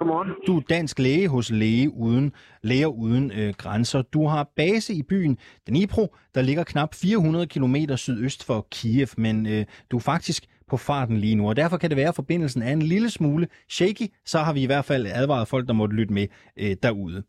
Godmorgen. 0.00 0.30
Du 0.46 0.56
er 0.56 0.60
dansk 0.60 0.98
læge 0.98 1.28
hos 1.28 1.50
Læge 1.50 1.90
Uden, 1.94 2.32
Læger 2.62 2.86
Uden 2.86 3.32
øh, 3.32 3.54
Grænser. 3.58 4.02
Du 4.02 4.26
har 4.26 4.50
base 4.56 4.94
i 4.94 5.02
byen 5.02 5.38
Dnipro, 5.66 6.14
der 6.34 6.42
ligger 6.42 6.64
knap 6.64 6.94
400 6.94 7.46
km 7.46 7.76
sydøst 7.96 8.44
for 8.44 8.66
Kiev, 8.70 9.08
men 9.16 9.46
øh, 9.46 9.64
du 9.90 9.96
er 9.96 10.00
faktisk 10.00 10.46
på 10.68 10.76
farten 10.76 11.16
lige 11.16 11.34
nu, 11.34 11.48
og 11.48 11.56
derfor 11.56 11.76
kan 11.76 11.90
det 11.90 11.96
være, 11.96 12.08
at 12.08 12.14
forbindelsen 12.14 12.62
er 12.62 12.72
en 12.72 12.82
lille 12.82 13.10
smule 13.10 13.48
shaky. 13.70 14.06
Så 14.26 14.38
har 14.38 14.52
vi 14.52 14.62
i 14.62 14.66
hvert 14.66 14.84
fald 14.84 15.06
advaret 15.06 15.48
folk, 15.48 15.66
der 15.66 15.72
måtte 15.72 15.96
lytte 15.96 16.14
med 16.14 16.26
øh, 16.56 16.76
derude. 16.82 17.22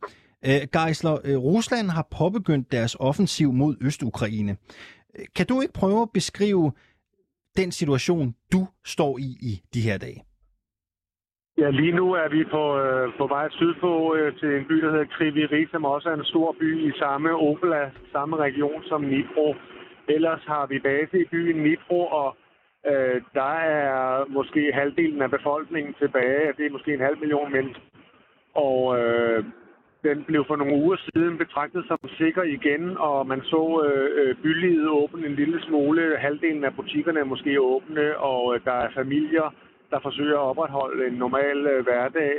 Øh, 0.46 0.62
Geisler, 0.74 1.18
øh, 1.24 1.38
Rusland 1.38 1.90
har 1.90 2.08
påbegyndt 2.12 2.72
deres 2.72 2.96
offensiv 3.00 3.54
mod 3.54 3.76
Øst-Ukraine. 3.82 4.58
Øh, 5.20 5.26
kan 5.36 5.46
du 5.46 5.62
ikke 5.62 5.74
prøve 5.74 6.02
at 6.02 6.10
beskrive 6.14 6.72
den 7.58 7.72
situation, 7.72 8.36
du 8.52 8.68
står 8.86 9.18
i 9.18 9.38
i 9.42 9.62
de 9.74 9.82
her 9.82 9.98
dage? 9.98 10.24
Ja, 11.62 11.70
lige 11.70 11.92
nu 11.92 12.14
er 12.14 12.30
vi 12.30 12.44
på, 12.44 12.64
øh, 12.80 13.14
på 13.18 13.28
vej 13.28 13.50
sydpå 13.50 14.16
øh, 14.16 14.36
til 14.40 14.50
en 14.56 14.66
by, 14.66 14.76
der 14.82 14.92
hedder 14.92 15.14
Kriviri, 15.16 15.68
som 15.72 15.86
også 15.86 16.10
er 16.10 16.14
en 16.14 16.32
stor 16.34 16.56
by 16.60 16.70
i 16.90 16.92
samme 17.00 17.36
oblast, 17.36 17.98
samme 18.12 18.36
region 18.38 18.84
som 18.84 19.02
Nipro. 19.02 19.56
Ellers 20.08 20.44
har 20.48 20.66
vi 20.66 20.80
base 20.80 21.22
i 21.22 21.26
byen 21.32 21.64
Nipro, 21.64 22.00
og 22.08 22.38
øh, 22.92 23.22
der 23.34 23.54
er 23.78 24.26
måske 24.30 24.72
halvdelen 24.74 25.22
af 25.22 25.32
befolkningen 25.32 25.94
tilbage. 25.94 26.54
Det 26.58 26.66
er 26.66 26.72
måske 26.72 26.94
en 26.94 27.08
halv 27.08 27.20
million 27.20 27.52
mennesker. 27.52 27.82
Og 28.56 29.00
øh, 29.00 29.44
den 30.04 30.24
blev 30.24 30.46
for 30.48 30.56
nogle 30.56 30.76
uger 30.84 30.98
siden 30.98 31.38
betragtet 31.38 31.84
som 31.88 32.00
sikker 32.18 32.44
igen, 32.44 32.98
og 32.98 33.28
man 33.28 33.42
så 33.42 33.64
øh, 33.88 34.10
øh 34.20 34.36
bylivet 34.44 34.90
åbne 34.90 35.28
en 35.28 35.36
lille 35.36 35.62
smule. 35.62 36.18
Halvdelen 36.18 36.64
af 36.64 36.76
butikkerne 36.76 37.20
er 37.20 37.32
måske 37.34 37.62
åbne, 37.62 38.18
og 38.18 38.56
øh, 38.56 38.66
der 38.66 38.72
er 38.72 38.90
familier, 38.96 39.54
der 39.92 40.00
forsøger 40.08 40.40
at 40.40 40.50
opretholde 40.52 41.08
en 41.08 41.14
normal 41.14 41.58
øh, 41.72 41.84
hverdag. 41.84 42.34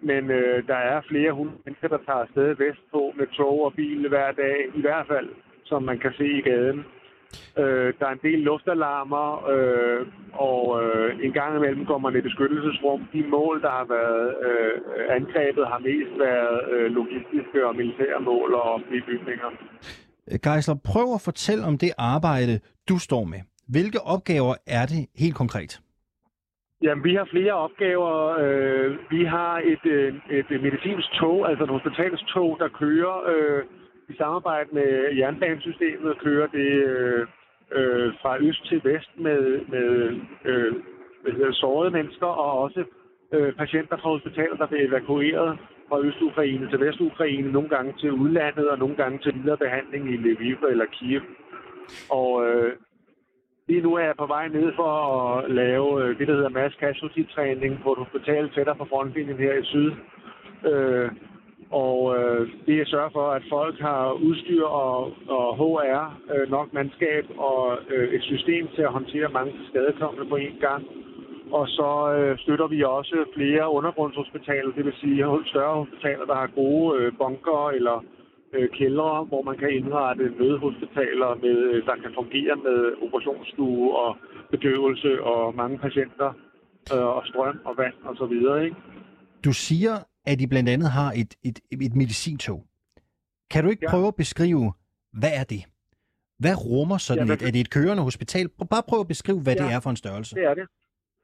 Men 0.00 0.30
øh, 0.30 0.66
der 0.66 0.80
er 0.92 1.08
flere 1.10 1.32
hundrede 1.32 1.58
mennesker, 1.64 1.88
der 1.88 1.98
tager 2.06 2.24
afsted 2.26 2.48
vestpå 2.64 3.12
med 3.18 3.26
tog 3.26 3.64
og 3.66 3.72
bil 3.74 4.08
hver 4.08 4.32
dag, 4.32 4.56
i 4.74 4.80
hvert 4.80 5.06
fald, 5.06 5.28
som 5.64 5.82
man 5.82 5.98
kan 5.98 6.12
se 6.18 6.26
i 6.38 6.40
gaden. 6.40 6.84
Øh, 7.62 7.94
der 7.98 8.06
er 8.06 8.14
en 8.18 8.26
del 8.28 8.38
luftalarmer, 8.38 9.48
øh, 9.54 10.06
og 10.32 10.62
øh, 10.82 11.24
en 11.26 11.32
gang 11.32 11.56
imellem 11.56 11.84
går 11.86 11.98
man 11.98 12.16
i 12.16 12.20
beskyttelsesrum. 12.20 13.00
De 13.12 13.22
mål, 13.36 13.62
der 13.62 13.70
har 13.70 13.86
været 13.96 14.26
øh, 14.46 15.16
angrebet, 15.18 15.66
har 15.66 15.78
mest 15.78 16.12
været 16.18 16.58
øh, 16.74 16.86
logistiske 16.98 17.66
og 17.68 17.76
militære 17.76 18.20
mål 18.20 18.54
og 18.54 18.62
offentlige 18.62 19.04
bygninger. 19.06 19.50
Øh, 20.30 20.38
Geisler, 20.46 20.76
prøv 20.92 21.14
at 21.14 21.20
fortælle 21.24 21.64
om 21.64 21.78
det 21.78 21.92
arbejde, 21.98 22.60
du 22.88 22.98
står 22.98 23.24
med. 23.24 23.40
Hvilke 23.68 24.00
opgaver 24.14 24.54
er 24.66 24.86
det 24.86 25.02
helt 25.22 25.36
konkret? 25.36 25.80
Jamen, 26.82 27.04
vi 27.04 27.14
har 27.14 27.24
flere 27.24 27.52
opgaver. 27.52 28.36
Øh, 28.44 28.98
vi 29.10 29.24
har 29.24 29.62
et, 29.64 29.86
øh, 29.86 30.14
et 30.30 30.62
medicinsk 30.62 31.08
tog, 31.12 31.48
altså 31.48 31.64
et 31.64 31.70
hospitalstog, 31.70 32.56
der 32.60 32.68
kører 32.68 33.16
øh, 33.32 33.64
i 34.08 34.14
samarbejde 34.16 34.68
med 34.72 35.16
jernbanesystemet, 35.16 36.18
kører 36.18 36.46
det 36.46 36.70
øh, 36.92 37.26
øh, 37.72 38.12
fra 38.22 38.38
øst 38.38 38.66
til 38.68 38.80
vest 38.84 39.10
med, 39.18 39.60
med 39.68 40.20
øh, 40.44 40.74
med 41.22 41.52
sårede 41.52 41.90
mennesker 41.90 42.26
og 42.26 42.58
også 42.62 42.84
øh, 43.32 43.52
patienter 43.54 43.96
fra 43.96 44.08
hospitaler, 44.08 44.56
der 44.56 44.66
bliver 44.66 44.88
evakueret 44.88 45.58
fra 45.88 46.00
Øst-Ukraine 46.00 46.70
til 46.70 46.80
Vest-Ukraine, 46.80 47.52
nogle 47.52 47.68
gange 47.68 47.92
til 48.00 48.12
udlandet 48.12 48.68
og 48.70 48.78
nogle 48.78 48.96
gange 48.96 49.18
til 49.18 49.34
videre 49.34 49.56
behandling 49.56 50.12
i 50.12 50.16
Lviv 50.16 50.56
eller 50.70 50.84
Kiev. 50.84 51.20
Og 52.10 52.46
øh, 52.46 52.72
Lige 53.68 53.80
nu 53.80 53.94
er 53.94 54.04
jeg 54.04 54.16
på 54.18 54.26
vej 54.26 54.48
ned 54.48 54.72
for 54.76 54.92
at 55.28 55.50
lave 55.50 56.02
øh, 56.02 56.18
det, 56.18 56.28
der 56.28 56.34
hedder 56.34 56.48
mass 56.48 56.74
casualty 56.74 57.22
træning 57.34 57.80
på 57.82 57.92
et 57.92 57.98
hospital 57.98 58.50
tættere 58.50 58.76
på 58.76 58.84
frontlinjen 58.84 59.38
her 59.38 59.52
i 59.52 59.64
syd. 59.64 59.90
Øh, 60.70 61.10
og 61.70 62.16
øh, 62.16 62.48
det 62.66 62.74
er 62.76 62.80
at 62.80 62.88
sørge 62.88 63.10
for, 63.12 63.26
at 63.30 63.42
folk 63.48 63.80
har 63.80 64.12
udstyr 64.12 64.64
og, 64.64 65.12
og 65.28 65.46
HR, 65.60 66.20
øh, 66.34 66.50
nok 66.50 66.72
mandskab 66.72 67.24
og 67.38 67.78
øh, 67.90 68.08
et 68.14 68.22
system 68.22 68.68
til 68.74 68.82
at 68.82 68.92
håndtere 68.92 69.28
mange 69.28 69.52
skadekommende 69.68 70.30
på 70.30 70.36
én 70.36 70.60
gang. 70.60 70.84
Og 71.52 71.68
så 71.68 71.90
øh, 72.16 72.38
støtter 72.38 72.66
vi 72.66 72.82
også 72.82 73.16
flere 73.34 73.70
undergrundshospitaler, 73.70 74.72
det 74.76 74.84
vil 74.84 75.00
sige 75.00 75.24
større 75.44 75.74
hospitaler, 75.74 76.24
der 76.26 76.34
har 76.34 76.50
gode 76.54 76.98
øh, 76.98 77.12
bunker 77.18 77.70
eller 77.70 78.04
øh, 78.52 78.68
kældre, 78.78 79.24
hvor 79.24 79.42
man 79.42 79.56
kan 79.58 79.70
indrette 79.70 80.24
nødhospitaler, 80.40 81.30
med, 81.44 81.56
øh, 81.72 81.86
der 81.86 81.96
kan 82.02 82.12
fungere 82.14 82.56
med 82.56 82.78
operationsstue 83.04 83.96
og 83.96 84.16
bedøvelse 84.50 85.22
og 85.22 85.54
mange 85.54 85.78
patienter 85.78 86.30
øh, 86.94 87.06
og 87.16 87.22
strøm 87.26 87.58
og 87.64 87.74
vand 87.76 87.94
og 88.04 88.16
så 88.16 88.26
videre. 88.26 88.64
Ikke? 88.64 88.76
Du 89.44 89.52
siger, 89.52 89.94
at 90.26 90.40
I 90.40 90.46
blandt 90.46 90.68
andet 90.68 90.90
har 90.90 91.12
et, 91.16 91.34
et, 91.44 91.58
et 91.86 91.94
medicintog. 91.96 92.64
Kan 93.50 93.64
du 93.64 93.70
ikke 93.70 93.84
ja. 93.86 93.90
prøve 93.90 94.08
at 94.08 94.16
beskrive, 94.16 94.72
hvad 95.12 95.30
er 95.40 95.44
det? 95.44 95.62
Hvad 96.38 96.54
rummer 96.66 96.98
sådan 96.98 97.26
ja, 97.26 97.34
et? 97.34 97.42
Er 97.42 97.50
det 97.50 97.60
et 97.60 97.70
kørende 97.70 98.02
hospital? 98.02 98.48
Bare 98.48 98.82
prøv 98.88 99.00
at 99.00 99.08
beskrive, 99.08 99.40
hvad 99.40 99.56
ja, 99.56 99.64
det 99.64 99.72
er 99.72 99.80
for 99.80 99.90
en 99.90 99.96
størrelse. 99.96 100.34
Det 100.34 100.44
er 100.44 100.54
det. 100.54 100.66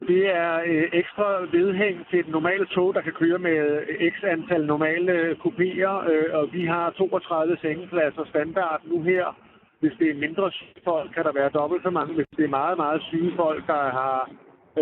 Det 0.08 0.34
er 0.34 0.54
øh, 0.66 0.84
ekstra 0.92 1.28
vedhæng 1.52 2.06
til 2.10 2.18
et 2.18 2.28
normalt 2.28 2.70
tog, 2.70 2.94
der 2.94 3.00
kan 3.00 3.12
køre 3.12 3.38
med 3.38 3.58
øh, 3.88 4.12
x 4.12 4.24
antal 4.24 4.66
normale 4.66 5.12
øh, 5.12 5.36
kopier, 5.36 5.94
øh, 6.10 6.28
og 6.38 6.48
vi 6.52 6.64
har 6.66 6.90
32 6.90 7.56
sengepladser 7.60 8.24
standard 8.24 8.80
nu 8.84 9.02
her. 9.02 9.36
Hvis 9.80 9.92
det 9.98 10.10
er 10.10 10.14
mindre 10.14 10.50
folk, 10.84 11.14
kan 11.14 11.24
der 11.24 11.32
være 11.32 11.50
dobbelt 11.54 11.82
så 11.82 11.90
mange. 11.90 12.14
Hvis 12.14 12.26
det 12.36 12.44
er 12.44 12.48
meget, 12.48 12.76
meget 12.76 13.02
syge 13.02 13.32
folk, 13.36 13.66
der 13.66 13.82
har 13.98 14.30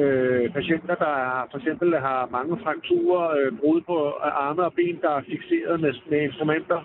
øh, 0.00 0.50
patienter, 0.52 0.94
der 0.94 1.12
har, 1.22 1.48
for 1.50 1.58
eksempel 1.58 1.98
har 1.98 2.28
mange 2.32 2.58
frakturer, 2.64 3.26
øh, 3.38 3.58
brud 3.58 3.80
på 3.80 3.98
arme 4.22 4.62
og 4.62 4.72
ben, 4.72 4.98
der 5.02 5.10
er 5.10 5.22
fixeret 5.22 5.80
med, 5.80 5.92
med 6.10 6.20
instrumenter, 6.22 6.80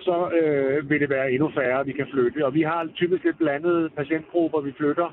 så 0.00 0.30
øh, 0.40 0.90
vil 0.90 1.00
det 1.00 1.10
være 1.10 1.32
endnu 1.32 1.50
færre, 1.54 1.86
vi 1.86 1.92
kan 1.92 2.08
flytte. 2.12 2.46
Og 2.46 2.54
vi 2.54 2.62
har 2.62 2.88
typisk 2.94 3.24
lidt 3.24 3.38
blandede 3.38 3.90
patientgrupper, 3.90 4.60
vi 4.60 4.72
flytter. 4.72 5.08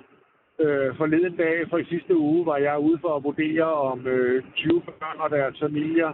Øh, 0.60 0.98
forleden 0.98 1.36
dag, 1.38 1.70
for 1.70 1.78
i 1.78 1.86
sidste 1.86 2.18
uge, 2.18 2.46
var 2.46 2.58
jeg 2.58 2.80
ude 2.80 3.00
for 3.02 3.16
at 3.16 3.24
vurdere, 3.24 3.74
om 3.74 4.08
øh, 4.08 4.44
20 4.56 4.82
børn 4.82 5.20
og 5.20 5.30
deres 5.30 5.60
familier 5.60 6.12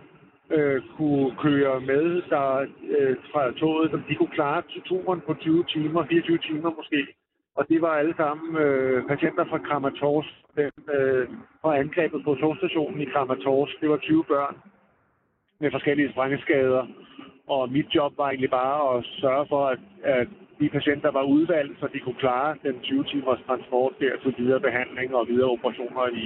øh, 0.52 0.82
kunne 0.97 1.36
køre 1.36 1.82
med 1.82 2.21
der, 2.30 2.65
øh, 2.97 3.15
fra 3.32 3.52
toget, 3.52 3.91
som 3.91 4.04
de 4.10 4.15
kunne 4.15 4.36
klare 4.38 4.63
turen 4.86 5.21
på 5.28 5.34
20 5.34 5.63
timer, 5.63 6.06
24 6.06 6.38
timer 6.38 6.71
måske. 6.78 7.08
Og 7.56 7.69
det 7.69 7.82
var 7.82 7.93
alle 8.02 8.13
sammen 8.17 8.58
øh, 8.58 9.08
patienter 9.08 9.45
fra 9.45 9.58
Kramatorsk, 9.58 10.34
den, 10.56 10.71
øh, 10.95 11.28
fra 11.62 11.78
angrebet 11.78 12.23
på 12.23 12.36
togstationen 12.36 13.02
i 13.02 13.06
Kramatorsk. 13.06 13.82
Det 13.82 13.89
var 13.89 13.97
20 13.97 14.23
børn 14.23 14.56
med 15.60 15.71
forskellige 15.71 16.12
sprængeskader. 16.12 16.88
Og 17.47 17.71
mit 17.71 17.95
job 17.95 18.13
var 18.17 18.28
egentlig 18.30 18.49
bare 18.49 18.97
at 18.97 19.06
sørge 19.06 19.45
for, 19.49 19.65
at, 19.67 19.80
at 20.04 20.28
de 20.60 20.69
patienter 20.69 21.12
var 21.12 21.24
udvalgt, 21.24 21.80
så 21.80 21.88
de 21.93 22.00
kunne 22.00 22.19
klare 22.26 22.58
den 22.63 22.80
20 22.80 23.04
timers 23.04 23.41
transport 23.48 23.93
der 24.00 24.13
til 24.24 24.36
videre 24.38 24.60
behandling 24.60 25.15
og 25.15 25.28
videre 25.28 25.50
operationer 25.50 26.08
i, 26.24 26.26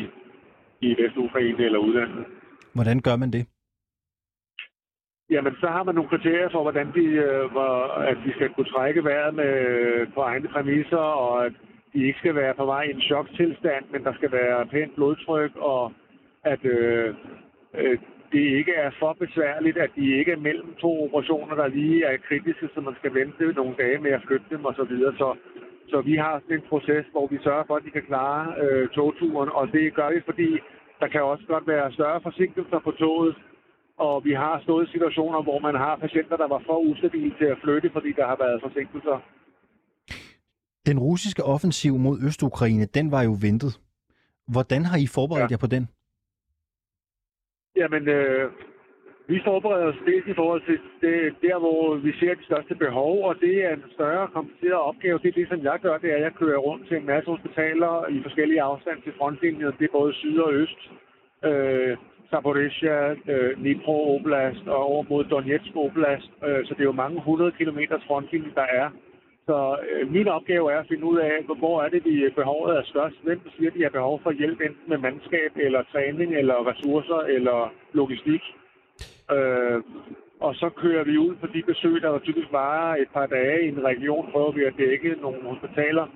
i 0.88 0.90
Vestukraine 1.02 1.64
eller 1.64 1.80
udlandet. 1.80 2.26
Hvordan 2.74 3.00
gør 3.02 3.16
man 3.16 3.32
det? 3.32 3.48
Jamen, 5.30 5.54
så 5.62 5.68
har 5.68 5.84
man 5.84 5.96
nogle 5.96 6.10
kriterier 6.10 6.50
for, 6.52 6.62
hvordan 6.62 6.88
de, 6.98 7.06
øh, 7.28 7.52
hvor, 7.52 7.74
at 8.12 8.18
de 8.26 8.32
skal 8.34 8.50
kunne 8.50 8.74
trække 8.76 9.04
vejret 9.04 9.34
med, 9.36 9.54
på 10.14 10.20
egne 10.22 10.48
præmisser, 10.48 11.06
og 11.24 11.46
at 11.46 11.54
de 11.94 12.08
ikke 12.08 12.20
skal 12.20 12.36
være 12.36 12.54
på 12.54 12.66
vej 12.66 12.84
i 12.84 12.92
en 12.92 13.02
choktilstand, 13.02 13.86
men 13.92 14.04
der 14.04 14.14
skal 14.14 14.32
være 14.32 14.66
pænt 14.66 14.96
blodtryk, 14.96 15.56
og 15.56 15.92
at 16.44 16.66
øh, 16.66 17.16
øh, 17.76 17.98
det 18.34 18.46
ikke 18.60 18.74
er 18.86 18.92
for 19.00 19.14
besværligt, 19.24 19.78
at 19.86 19.92
de 19.98 20.06
ikke 20.20 20.32
er 20.32 20.46
mellem 20.48 20.72
to 20.84 20.92
operationer, 21.06 21.56
der 21.56 21.68
lige 21.68 22.06
er 22.06 22.24
kritiske, 22.28 22.70
så 22.74 22.80
man 22.82 22.96
skal 23.00 23.14
vente 23.20 23.54
nogle 23.60 23.76
dage 23.84 23.98
med 24.06 24.12
at 24.12 24.24
flytte 24.28 24.48
dem 24.54 24.66
osv. 24.66 24.94
Så, 25.04 25.12
så, 25.22 25.30
så 25.92 25.98
vi 26.10 26.16
har 26.24 26.36
en 26.56 26.64
proces, 26.70 27.06
hvor 27.14 27.28
vi 27.34 27.38
sørger 27.46 27.66
for, 27.68 27.76
at 27.76 27.86
de 27.86 27.96
kan 27.98 28.06
klare 28.12 28.44
øh, 28.64 28.90
togturen, 28.98 29.50
og 29.58 29.64
det 29.76 29.96
gør 29.98 30.10
vi, 30.16 30.20
fordi 30.30 30.50
der 31.02 31.08
kan 31.14 31.24
også 31.24 31.46
godt 31.54 31.68
være 31.68 31.94
større 31.98 32.22
forsinkelser 32.28 32.80
på 32.88 32.92
toget, 32.92 33.36
og 33.98 34.26
vi 34.28 34.34
har 34.34 34.60
stået 34.64 34.88
i 34.88 34.92
situationer, 34.92 35.42
hvor 35.48 35.60
man 35.60 35.76
har 35.76 35.96
patienter, 35.96 36.38
der 36.38 36.48
var 36.48 36.62
for 36.66 36.78
ustabile 36.90 37.34
til 37.40 37.46
at 37.54 37.58
flytte, 37.64 37.90
fordi 37.94 38.12
der 38.20 38.26
har 38.32 38.38
været 38.44 38.62
forsinkelser. 38.66 39.18
Den 40.86 41.00
russiske 41.00 41.44
offensiv 41.44 41.98
mod 41.98 42.16
Øst-Ukraine, 42.28 42.86
den 42.86 43.12
var 43.12 43.24
jo 43.24 43.36
ventet. 43.42 43.80
Hvordan 44.48 44.86
har 44.86 44.98
I 44.98 45.08
forberedt 45.08 45.52
ja. 45.52 45.54
jer 45.54 45.58
på 45.58 45.68
den? 45.68 45.88
Jamen, 47.76 48.08
øh, 48.08 48.52
vi 49.28 49.42
forbereder 49.46 49.88
os 49.88 50.06
dels 50.06 50.28
i 50.28 50.34
forhold 50.34 50.62
til 50.66 50.80
det, 51.02 51.36
der, 51.42 51.58
hvor 51.60 51.96
vi 51.96 52.12
ser 52.20 52.34
de 52.34 52.46
største 52.46 52.76
behov, 52.76 53.24
og 53.28 53.36
det 53.42 53.66
er 53.66 53.74
en 53.74 53.84
større 53.94 54.28
kompliceret 54.28 54.82
opgave. 54.90 55.20
Det 55.20 55.28
er 55.30 55.40
det, 55.40 55.48
som 55.50 55.64
jeg 55.64 55.80
gør, 55.82 55.98
det 55.98 56.12
er, 56.12 56.16
at 56.16 56.22
jeg 56.22 56.34
kører 56.34 56.58
rundt 56.58 56.88
til 56.88 56.98
en 56.98 57.06
masse 57.06 57.30
hospitaler 57.32 58.08
i 58.10 58.24
forskellige 58.24 58.62
afstand 58.62 59.02
til 59.02 59.14
frontlinjen. 59.18 59.74
Det 59.80 59.86
er 59.86 59.98
både 60.00 60.14
syd 60.14 60.38
og 60.40 60.54
øst. 60.54 60.82
Øh, 61.46 61.98
Zaporizhia, 62.30 63.12
øh, 63.34 63.58
Dnipro 63.58 64.16
Oblast 64.16 64.68
og 64.68 64.86
over 64.92 65.04
mod 65.10 65.24
Donetsk 65.24 65.76
Oblast. 65.76 66.30
Øh, 66.48 66.66
så 66.66 66.74
det 66.74 66.80
er 66.80 66.92
jo 66.92 67.02
mange 67.04 67.22
hundrede 67.22 67.52
kilometer 67.52 68.00
frontlinje, 68.08 68.52
der 68.56 68.68
er. 68.82 68.90
Så 69.48 69.78
øh, 69.90 70.12
min 70.12 70.28
opgave 70.28 70.72
er 70.74 70.80
at 70.80 70.88
finde 70.88 71.06
ud 71.06 71.18
af, 71.18 71.36
hvor 71.60 71.84
er 71.84 71.90
det, 71.90 72.06
vi 72.06 72.16
øh, 72.24 72.36
behovet 72.36 72.78
er 72.78 72.84
størst. 72.84 73.16
Hvem 73.24 73.40
siger, 73.58 73.72
de 73.72 73.84
har 73.84 73.90
behov 73.90 74.20
for 74.24 74.32
hjælp 74.32 74.62
enten 74.62 74.90
med 74.90 74.98
mandskab, 74.98 75.52
eller 75.56 75.84
træning, 75.92 76.36
eller 76.36 76.68
ressourcer, 76.70 77.20
eller 77.36 77.74
logistik. 77.94 78.42
Øh, 79.36 79.82
og 80.40 80.56
så 80.56 80.70
kører 80.70 81.04
vi 81.04 81.18
ud 81.18 81.36
på 81.36 81.48
de 81.48 81.64
besøg, 81.68 82.02
der 82.02 82.20
typisk 82.20 82.52
varer 82.52 82.96
et 82.96 83.08
par 83.14 83.26
dage 83.26 83.66
i 83.66 83.70
en 83.70 83.84
region, 83.84 84.32
prøver 84.32 84.52
vi 84.52 84.64
at 84.64 84.78
dække 84.78 85.16
nogle 85.22 85.42
hospitaler. 85.50 86.08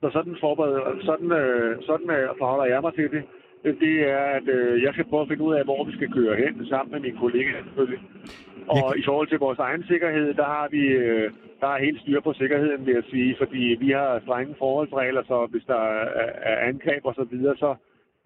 Så 0.00 0.10
sådan, 0.12 0.36
forbereder, 0.40 0.96
sådan, 1.00 1.32
øh, 1.32 1.82
sådan 1.82 2.10
øh, 2.10 2.28
forholder 2.38 2.64
jeg 2.64 2.80
mig 2.82 2.94
til 2.94 3.10
det 3.10 3.22
det 3.64 3.94
er, 4.10 4.24
at 4.38 4.48
øh, 4.48 4.82
jeg 4.82 4.92
skal 4.92 5.04
prøve 5.04 5.22
at 5.22 5.28
finde 5.28 5.44
ud 5.44 5.54
af, 5.54 5.64
hvor 5.64 5.84
vi 5.84 5.92
skal 5.92 6.12
køre 6.12 6.36
hen 6.36 6.66
sammen 6.66 6.92
med 6.92 7.00
mine 7.00 7.18
kollegaer 7.18 7.62
selvfølgelig. 7.64 8.00
Og 8.70 8.98
i 8.98 9.02
forhold 9.08 9.28
til 9.28 9.38
vores 9.38 9.58
egen 9.58 9.84
sikkerhed, 9.90 10.34
der 10.34 10.44
har 10.44 10.68
vi 10.70 10.82
øh, 11.02 11.30
der 11.60 11.68
er 11.74 11.84
helt 11.86 12.00
styr 12.00 12.20
på 12.20 12.32
sikkerheden, 12.32 12.86
vil 12.86 12.94
jeg 12.94 13.06
sige, 13.10 13.34
fordi 13.38 13.62
vi 13.84 13.90
har 13.90 14.20
strenge 14.24 14.54
forholdsregler, 14.58 15.22
så 15.22 15.48
hvis 15.50 15.64
der 15.66 15.82
er 16.50 16.56
angreb 16.68 17.02
og 17.04 17.14
så 17.14 17.24
videre, 17.30 17.56
så 17.56 17.74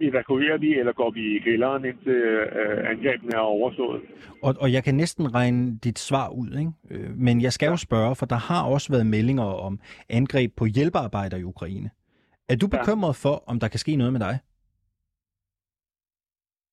evakuerer 0.00 0.58
vi, 0.58 0.78
eller 0.78 0.92
går 0.92 1.10
vi 1.10 1.36
i 1.36 1.38
kælderen, 1.38 1.84
indtil 1.84 2.20
øh, 2.60 2.90
angrebene 2.90 3.32
er 3.34 3.46
overstået. 3.56 4.00
Og, 4.42 4.54
og 4.60 4.72
jeg 4.72 4.84
kan 4.84 4.94
næsten 4.94 5.34
regne 5.34 5.78
dit 5.84 5.98
svar 5.98 6.28
ud, 6.28 6.50
ikke? 6.58 6.72
Øh, 6.90 7.10
men 7.16 7.42
jeg 7.42 7.52
skal 7.52 7.66
jo 7.66 7.76
spørge, 7.76 8.14
for 8.16 8.26
der 8.26 8.40
har 8.50 8.62
også 8.74 8.92
været 8.92 9.06
meldinger 9.06 9.44
om 9.44 9.80
angreb 10.10 10.50
på 10.56 10.64
hjælpearbejder 10.64 11.36
i 11.36 11.44
Ukraine. 11.44 11.90
Er 12.48 12.56
du 12.56 12.66
bekymret 12.66 13.16
for, 13.16 13.44
om 13.46 13.60
der 13.60 13.68
kan 13.68 13.78
ske 13.78 13.96
noget 13.96 14.12
med 14.12 14.20
dig? 14.20 14.38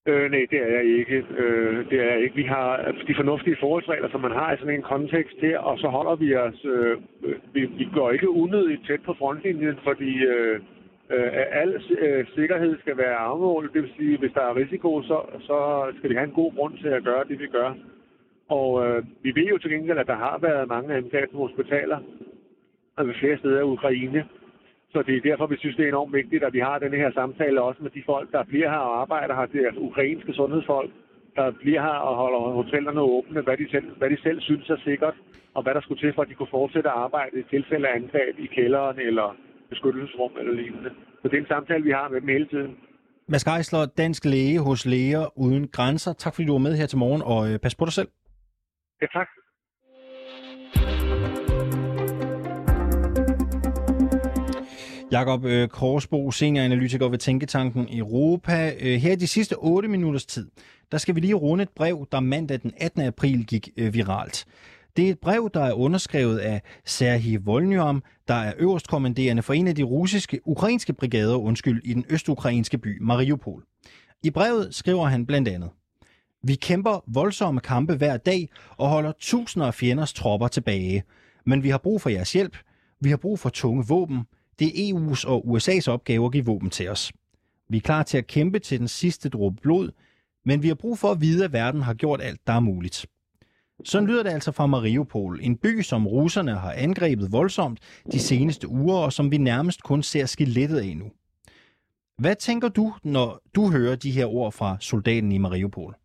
Øh, 0.10 0.32
nej, 0.32 0.46
det 0.52 0.60
er 0.66 0.72
jeg 0.78 0.86
ikke. 1.00 1.18
Øh, 1.38 1.90
det 1.90 2.00
er 2.00 2.12
jeg 2.12 2.22
ikke. 2.24 2.36
Vi 2.36 2.44
har 2.44 2.70
altså, 2.88 3.04
de 3.08 3.16
fornuftige 3.16 3.58
forholdsregler, 3.60 4.10
som 4.10 4.22
man 4.22 4.32
har 4.32 4.54
i 4.54 4.58
sådan 4.58 4.76
en 4.76 4.92
kontekst 4.94 5.38
her, 5.42 5.60
og 5.60 5.80
så 5.80 5.88
holder 5.88 6.16
vi 6.16 6.36
os... 6.36 6.66
Øh, 6.66 6.98
vi, 7.54 7.66
vi 7.66 7.88
går 7.94 8.12
ikke 8.12 8.30
unødigt 8.30 8.86
tæt 8.88 9.02
på 9.06 9.14
frontlinjen, 9.14 9.78
fordi 9.84 10.26
øh, 10.26 10.60
øh, 11.10 11.32
al 11.52 11.82
øh, 12.00 12.26
sikkerhed 12.36 12.80
skal 12.80 12.98
være 12.98 13.16
afmålet. 13.16 13.74
Det 13.74 13.82
vil 13.82 13.92
sige, 13.98 14.18
hvis 14.18 14.32
der 14.34 14.42
er 14.42 14.56
risiko, 14.56 15.02
så, 15.02 15.18
så 15.40 15.58
skal 15.98 16.10
vi 16.10 16.16
have 16.16 16.28
en 16.28 16.40
god 16.42 16.56
grund 16.56 16.78
til 16.78 16.88
at 16.88 17.04
gøre 17.04 17.24
det, 17.30 17.40
vi 17.40 17.48
gør. 17.48 17.74
Og 18.50 18.86
øh, 18.86 19.04
vi 19.24 19.36
ved 19.36 19.48
jo 19.48 19.58
til 19.58 19.72
gengæld, 19.72 19.98
at 19.98 20.08
der 20.08 20.16
har 20.16 20.38
været 20.42 20.68
mange 20.68 20.96
angreb 20.96 21.32
på 21.32 21.38
hospitaler, 21.38 22.00
altså 22.98 23.20
flere 23.20 23.38
steder 23.38 23.60
i 23.60 23.64
Ukraine. 23.64 24.26
Så 24.94 25.04
det 25.08 25.16
er 25.16 25.28
derfor, 25.30 25.46
vi 25.48 25.58
synes, 25.58 25.76
det 25.76 25.86
er 25.86 25.90
enormt 25.90 26.14
vigtigt, 26.14 26.44
at 26.44 26.54
vi 26.54 26.60
har 26.60 26.80
den 26.80 26.94
her 27.02 27.12
samtale 27.12 27.62
også 27.62 27.84
med 27.84 27.92
de 27.92 28.04
folk, 28.06 28.32
der 28.32 28.44
bliver 28.44 28.70
her 28.70 28.84
og 28.90 29.02
arbejder 29.02 29.36
her. 29.36 29.46
Det 29.46 29.60
er 29.62 29.68
altså 29.68 29.82
ukrainske 29.82 30.34
sundhedsfolk, 30.34 30.92
der 31.36 31.52
bliver 31.62 31.82
her 31.82 32.00
og 32.08 32.16
holder 32.16 32.40
hotellerne 32.60 33.02
åbne, 33.02 33.42
hvad 33.42 33.58
de, 33.58 33.66
selv, 33.72 33.88
hvad 34.00 34.10
de 34.10 34.22
selv 34.22 34.42
synes 34.42 34.70
er 34.70 34.80
sikkert, 34.90 35.16
og 35.56 35.64
hvad 35.64 35.74
der 35.74 35.82
skulle 35.82 36.02
til, 36.02 36.14
for 36.14 36.22
at 36.22 36.30
de 36.30 36.34
kunne 36.34 36.56
fortsætte 36.60 36.90
at 36.90 36.96
arbejde 36.96 37.40
i 37.40 37.44
tilfælde 37.56 37.88
af 37.88 37.96
angreb 37.96 38.34
i 38.46 38.48
kælderen 38.56 39.00
eller 39.00 39.28
beskyttelsesrum 39.70 40.32
eller 40.40 40.54
lignende. 40.54 40.92
Så 41.22 41.28
det 41.28 41.34
er 41.38 41.42
en 41.42 41.54
samtale, 41.56 41.84
vi 41.84 41.92
har 41.92 42.10
med 42.10 42.22
dem 42.22 42.30
hele 42.30 42.48
tiden. 42.48 42.72
Mads 43.28 43.44
Geisler, 43.44 43.86
dansk 43.98 44.26
læge 44.26 44.60
hos 44.68 44.86
Læger 44.86 45.26
Uden 45.44 45.68
Grænser. 45.68 46.14
Tak 46.14 46.36
fordi 46.36 46.46
du 46.48 46.52
var 46.52 46.66
med 46.68 46.78
her 46.80 46.86
til 46.86 46.98
morgen, 46.98 47.22
og 47.34 47.42
øh, 47.50 47.60
pas 47.60 47.76
på 47.76 47.86
dig 47.86 47.94
selv. 47.94 48.10
Ja, 49.02 49.08
tak. 49.18 49.30
Jakob 55.12 55.46
øh, 55.46 55.68
Korsbo, 55.68 56.32
senioranalytiker 56.32 57.10
ved 57.10 57.18
Tænketanken 57.18 57.88
Europa. 57.98 58.74
Øh, 58.80 58.98
her 58.98 59.12
i 59.12 59.16
de 59.16 59.28
sidste 59.28 59.56
8 59.58 59.90
minutters 59.90 60.26
tid, 60.26 60.50
der 60.92 60.98
skal 60.98 61.16
vi 61.16 61.20
lige 61.20 61.34
runde 61.34 61.62
et 61.62 61.70
brev, 61.70 62.08
der 62.12 62.20
mandag 62.20 62.62
den 62.62 62.74
18. 62.78 63.02
april 63.02 63.46
gik 63.46 63.70
øh, 63.78 63.94
viralt. 63.94 64.46
Det 64.98 65.08
er 65.08 65.12
et 65.12 65.20
brev, 65.20 65.50
der 65.54 65.64
er 65.64 65.74
underskrevet 65.74 66.38
af 66.38 66.62
Serhii 66.86 67.36
Volnyom, 67.36 68.04
der 68.28 68.34
er 68.34 68.54
øverstkommanderende 68.58 69.42
for 69.42 69.54
en 69.54 69.68
af 69.68 69.76
de 69.76 69.84
russiske, 69.84 70.40
ukrainske 70.46 70.94
brigader, 70.94 71.36
undskyld, 71.36 71.82
i 71.86 71.94
den 71.94 72.06
østukrainske 72.10 72.78
by 72.78 72.98
Mariupol. 73.02 73.64
I 74.24 74.30
brevet 74.30 74.76
skriver 74.76 75.06
han 75.06 75.26
blandt 75.26 75.48
andet, 75.48 75.70
Vi 76.44 76.56
kæmper 76.56 77.04
voldsomme 77.08 77.60
kampe 77.62 77.96
hver 77.96 78.18
dag 78.18 78.50
og 78.78 78.90
holder 78.90 79.12
tusinder 79.20 79.68
af 79.68 79.74
fjenders 79.74 80.14
tropper 80.14 80.48
tilbage. 80.48 81.04
Men 81.46 81.64
vi 81.64 81.70
har 81.70 81.78
brug 81.78 82.02
for 82.02 82.10
jeres 82.10 82.34
hjælp. 82.34 82.58
Vi 83.00 83.10
har 83.10 83.18
brug 83.18 83.40
for 83.40 83.50
tunge 83.50 83.86
våben. 83.88 84.26
Det 84.60 84.68
er 84.68 84.94
EU's 84.94 85.28
og 85.28 85.46
USA's 85.48 85.88
opgave 85.88 86.26
at 86.26 86.32
give 86.32 86.46
våben 86.46 86.70
til 86.70 86.90
os. 86.90 87.12
Vi 87.70 87.78
er 87.78 87.82
klar 87.82 88.04
til 88.04 88.18
at 88.18 88.28
kæmpe 88.28 88.60
til 88.60 88.80
den 88.80 88.88
sidste 88.88 89.30
dråbe 89.30 89.62
blod, 89.62 89.92
men 90.46 90.64
vi 90.64 90.68
har 90.68 90.76
brug 90.76 91.00
for 91.00 91.12
at 91.12 91.22
vide, 91.22 91.46
at 91.46 91.54
verden 91.54 91.82
har 91.82 91.94
gjort 91.94 92.22
alt, 92.22 92.48
der 92.48 92.54
er 92.54 92.60
muligt. 92.60 93.06
Sådan 93.86 94.08
lyder 94.08 94.24
det 94.24 94.30
altså 94.30 94.52
fra 94.52 94.66
Mariupol, 94.66 95.40
en 95.42 95.58
by, 95.58 95.82
som 95.82 96.08
russerne 96.08 96.56
har 96.56 96.72
angrebet 96.72 97.32
voldsomt 97.32 97.80
de 98.12 98.20
seneste 98.20 98.68
uger, 98.68 98.98
og 98.98 99.14
som 99.14 99.32
vi 99.32 99.38
nærmest 99.38 99.84
kun 99.84 100.04
ser 100.04 100.26
skelettet 100.26 100.78
af 100.78 100.98
nu. 100.98 101.12
Hvad 102.18 102.36
tænker 102.36 102.68
du, 102.68 102.94
når 103.04 103.42
du 103.56 103.72
hører 103.72 103.96
de 103.96 104.12
her 104.12 104.26
ord 104.26 104.52
fra 104.52 104.78
soldaten 104.80 105.32
i 105.32 105.38
Mariupol? 105.38 105.96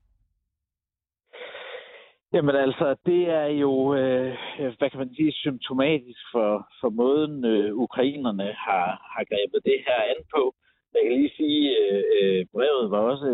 Jamen 2.35 2.57
altså, 2.57 2.97
det 3.07 3.31
er 3.31 3.47
jo, 3.47 3.95
øh, 3.95 4.35
hvad 4.79 4.91
kan 4.91 4.99
man 4.99 5.15
sige, 5.15 5.33
symptomatisk 5.33 6.21
for, 6.33 6.69
for 6.81 6.91
måden, 6.91 7.45
øh, 7.45 7.75
ukrainerne 7.75 8.45
har, 8.67 8.87
har 9.15 9.25
grebet 9.31 9.61
det 9.65 9.79
her 9.87 10.01
an 10.13 10.23
på. 10.35 10.55
Jeg 10.95 11.01
kan 11.03 11.13
lige 11.13 11.37
sige, 11.37 11.77
øh, 11.83 12.03
øh 12.23 12.47
brevet 12.53 12.91
var 12.91 12.99
også 12.99 13.27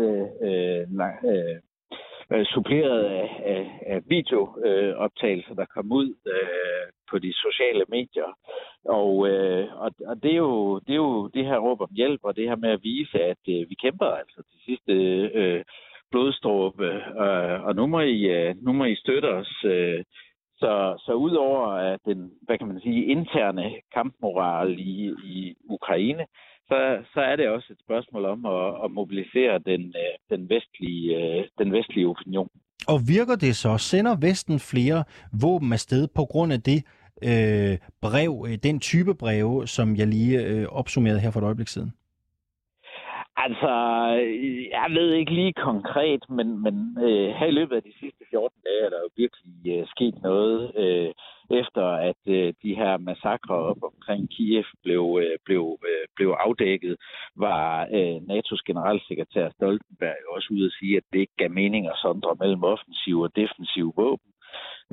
øh, 0.47 0.83
lang, 0.97 1.15
øh, 1.25 1.57
øh, 2.33 2.45
suppleret 2.45 3.03
af, 3.03 3.29
af, 3.53 3.63
af 3.85 4.01
videooptagelser, 4.05 5.53
der 5.53 5.65
kom 5.65 5.91
ud 5.91 6.09
øh, 6.33 6.85
på 7.09 7.19
de 7.19 7.33
sociale 7.33 7.85
medier. 7.89 8.31
Og, 8.85 9.29
øh, 9.29 9.81
og, 9.83 9.91
og 10.07 10.15
det, 10.23 10.31
er 10.31 10.41
jo, 10.47 10.79
det 10.79 10.91
er 10.93 11.03
jo 11.07 11.27
det 11.27 11.45
her 11.45 11.57
råb 11.57 11.81
om 11.81 11.93
hjælp, 11.95 12.21
og 12.23 12.35
det 12.35 12.49
her 12.49 12.55
med 12.55 12.69
at 12.69 12.83
vise, 12.83 13.19
at 13.23 13.43
øh, 13.49 13.69
vi 13.69 13.75
kæmper 13.83 14.05
altså 14.05 14.39
de 14.51 14.57
sidste 14.65 14.93
øh, 15.39 15.63
blodstråbe, 16.11 16.87
øh, 17.25 17.63
og 17.67 17.75
nu 17.75 17.87
må, 17.87 17.99
I, 17.99 18.19
øh, 18.37 18.55
nu 18.61 18.73
må 18.73 18.85
I 18.85 18.95
støtte 18.95 19.29
os. 19.39 19.63
Øh, 19.65 20.03
så, 20.61 21.01
så 21.05 21.13
udover 21.13 21.67
at 21.67 21.99
den, 22.05 22.31
hvad 22.41 22.57
kan 22.57 22.67
man 22.67 22.79
sige, 22.81 23.05
interne 23.05 23.65
kampmoral 23.93 24.79
i, 24.79 25.13
i 25.23 25.55
Ukraine, 25.69 26.25
så, 26.69 26.77
så 27.13 27.19
er 27.21 27.35
det 27.35 27.49
også 27.49 27.67
et 27.71 27.79
spørgsmål 27.85 28.25
om 28.25 28.45
at, 28.45 28.83
at 28.83 28.91
mobilisere 28.91 29.59
den, 29.59 29.81
øh, 29.81 30.13
den, 30.37 30.49
vestlige, 30.49 31.05
øh, 31.17 31.43
den 31.57 31.73
vestlige 31.73 32.07
opinion. 32.07 32.49
Og 32.87 32.99
virker 33.07 33.35
det 33.35 33.55
så? 33.55 33.77
Sender 33.77 34.15
Vesten 34.21 34.59
flere 34.59 35.03
våben 35.41 35.73
afsted 35.73 36.07
på 36.15 36.25
grund 36.25 36.53
af 36.53 36.61
det 36.61 36.83
øh, 37.23 37.77
brev, 38.01 38.45
øh, 38.47 38.57
den 38.63 38.79
type 38.79 39.15
breve, 39.15 39.67
som 39.67 39.95
jeg 39.95 40.07
lige 40.07 40.45
øh, 40.45 40.65
opsummerede 40.67 41.19
her 41.19 41.31
for 41.31 41.39
et 41.39 41.45
øjeblik 41.45 41.67
siden? 41.67 41.91
Altså, 43.37 43.71
jeg 44.71 44.87
ved 44.89 45.13
ikke 45.13 45.33
lige 45.33 45.53
konkret, 45.53 46.29
men, 46.29 46.63
men 46.63 46.97
øh, 47.05 47.29
her 47.37 47.45
i 47.45 47.51
løbet 47.51 47.75
af 47.75 47.83
de 47.83 47.93
sidste 47.99 48.23
14 48.29 48.57
dage 48.65 48.85
er 48.85 48.89
der 48.89 48.99
jo 49.05 49.09
virkelig 49.17 49.79
øh, 49.79 49.87
sket 49.87 50.15
noget, 50.21 50.71
øh, 50.75 51.11
efter 51.61 51.85
at 52.09 52.21
øh, 52.27 52.53
de 52.63 52.75
her 52.75 52.97
massakre 52.97 53.55
op 53.55 53.83
omkring 53.83 54.29
Kiev 54.29 54.63
blev, 54.83 55.19
øh, 55.23 55.37
blev, 55.45 55.79
øh, 55.89 56.07
blev 56.15 56.29
afdækket, 56.45 56.95
var 57.35 57.87
øh, 57.97 58.17
NATO's 58.29 58.61
generalsekretær 58.65 59.49
Stoltenberg 59.49 60.21
også 60.35 60.47
ude 60.51 60.65
at 60.65 60.77
sige, 60.79 60.97
at 60.97 61.03
det 61.13 61.19
ikke 61.19 61.37
gav 61.37 61.51
mening 61.51 61.87
at 61.87 61.97
sondre 62.01 62.35
mellem 62.39 62.63
offensiv 62.63 63.19
og 63.19 63.35
defensiv 63.35 63.93
våben 63.95 64.31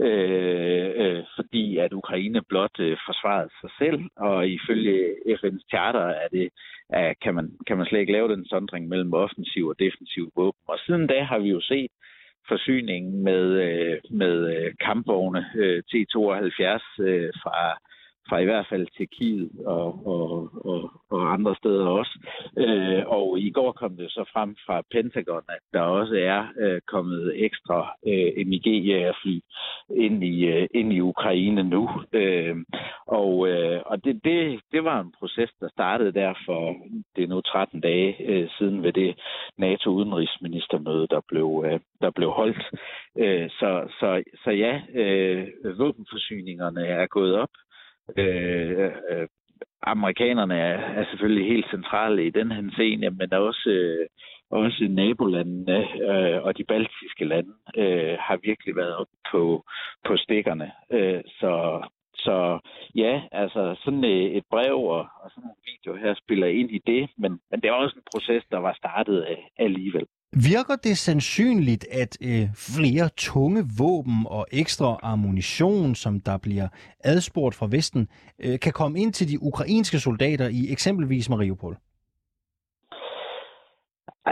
øh, 0.06 0.90
øh, 0.96 1.24
fordi 1.36 1.78
at 1.78 1.92
Ukraine 1.92 2.42
blot 2.48 2.80
øh, 2.80 2.96
forsvarede 3.06 3.50
sig 3.60 3.70
selv, 3.78 4.00
og 4.16 4.48
ifølge 4.48 5.14
FN's 5.38 5.64
charter 5.68 6.06
er 6.22 6.28
det, 6.32 6.48
er, 6.88 7.14
kan, 7.22 7.34
man, 7.34 7.46
kan 7.66 7.76
man 7.76 7.86
slet 7.86 8.00
ikke 8.00 8.12
lave 8.12 8.28
den 8.28 8.44
sondring 8.46 8.88
mellem 8.88 9.12
offensiv 9.12 9.66
og 9.66 9.78
defensiv 9.78 10.32
våben. 10.36 10.60
Og 10.68 10.78
siden 10.86 11.06
da 11.06 11.22
har 11.22 11.38
vi 11.38 11.48
jo 11.48 11.60
set 11.60 11.90
forsyningen 12.48 13.22
med, 13.22 13.44
øh, 13.66 13.98
med 14.10 14.36
øh, 14.56 14.72
kampvogne 14.80 15.46
øh, 15.56 15.82
T-72 15.90 17.02
øh, 17.02 17.30
fra 17.42 17.78
fra 18.28 18.38
i 18.38 18.44
hvert 18.44 18.66
fald 18.70 18.86
Tjekkiet 18.96 19.50
og, 19.66 20.06
og, 20.06 20.50
og, 20.64 20.90
og 21.10 21.32
andre 21.32 21.54
steder 21.54 21.86
også. 21.86 22.18
Øh, 22.58 23.02
og 23.06 23.38
i 23.40 23.50
går 23.50 23.72
kom 23.72 23.96
det 23.96 24.10
så 24.10 24.24
frem 24.32 24.56
fra 24.66 24.82
Pentagon, 24.92 25.42
at 25.48 25.62
der 25.72 25.80
også 25.80 26.14
er 26.14 26.46
øh, 26.60 26.80
kommet 26.86 27.44
ekstra 27.44 27.94
øh, 28.06 28.46
MiG-jægerfly 28.46 29.40
ind 29.96 30.24
i, 30.24 30.46
øh, 30.46 30.68
ind 30.74 30.92
i 30.92 31.00
Ukraine 31.00 31.62
nu. 31.62 31.90
Øh, 32.12 32.56
og 33.06 33.48
øh, 33.48 33.82
og 33.86 34.04
det, 34.04 34.24
det, 34.24 34.60
det 34.72 34.84
var 34.84 35.00
en 35.00 35.14
proces, 35.18 35.50
der 35.60 35.68
startede 35.68 36.12
der 36.12 36.34
for 36.46 36.76
det 37.16 37.24
er 37.24 37.28
nu 37.28 37.40
13 37.40 37.80
dage 37.80 38.16
øh, 38.28 38.48
siden 38.58 38.82
ved 38.82 38.92
det 38.92 39.20
NATO-udenrigsministermøde, 39.58 41.06
der 41.10 41.20
blev, 41.28 41.64
øh, 41.66 41.80
der 42.00 42.10
blev 42.10 42.30
holdt. 42.30 42.62
Øh, 43.18 43.50
så, 43.50 43.70
så, 44.00 44.22
så 44.44 44.50
ja, 44.50 44.80
øh, 44.94 45.48
våbenforsyningerne 45.78 46.86
er 46.86 47.06
gået 47.06 47.34
op. 47.34 47.50
Øh, 48.16 48.92
øh, 49.10 49.28
amerikanerne 49.82 50.54
er, 50.54 50.78
er 51.00 51.04
selvfølgelig 51.10 51.46
helt 51.46 51.70
centrale 51.70 52.26
i 52.26 52.30
den 52.30 52.52
her 52.52 52.70
scene, 52.72 53.10
men 53.10 53.32
også, 53.32 53.70
øh, 53.70 54.06
også 54.50 54.86
nabolandene 54.90 55.78
øh, 56.10 56.42
og 56.42 56.58
de 56.58 56.64
baltiske 56.64 57.24
lande 57.24 57.52
øh, 57.76 58.16
har 58.20 58.36
virkelig 58.42 58.76
været 58.76 58.96
op 58.96 59.06
på, 59.32 59.64
på 60.06 60.16
stikkerne. 60.16 60.72
Øh, 60.90 61.20
så, 61.26 61.82
så 62.14 62.58
ja, 62.94 63.22
altså 63.32 63.76
sådan 63.84 64.04
øh, 64.04 64.30
et 64.38 64.44
brev 64.50 64.76
og, 64.76 65.06
og 65.22 65.30
sådan 65.30 65.50
en 65.50 65.64
video 65.70 65.94
her 66.02 66.14
spiller 66.14 66.46
ind 66.46 66.70
i 66.70 66.80
det, 66.86 67.10
men, 67.18 67.40
men 67.50 67.60
det 67.60 67.70
var 67.70 67.76
også 67.76 67.96
en 67.96 68.10
proces, 68.12 68.44
der 68.50 68.58
var 68.58 68.72
startet 68.72 69.26
øh, 69.30 69.36
alligevel. 69.58 70.06
Virker 70.32 70.76
det 70.76 70.96
sandsynligt, 70.96 71.86
at 72.02 72.18
øh, 72.22 72.46
flere 72.76 73.08
tunge 73.16 73.62
våben 73.78 74.26
og 74.26 74.46
ekstra 74.52 74.98
ammunition, 75.02 75.94
som 75.94 76.20
der 76.20 76.38
bliver 76.38 76.68
adspurgt 77.04 77.54
fra 77.54 77.68
Vesten, 77.70 78.08
øh, 78.44 78.58
kan 78.60 78.72
komme 78.72 79.00
ind 79.00 79.12
til 79.12 79.28
de 79.28 79.42
ukrainske 79.42 79.98
soldater 79.98 80.48
i 80.48 80.72
eksempelvis 80.72 81.30
Mariupol? 81.30 81.76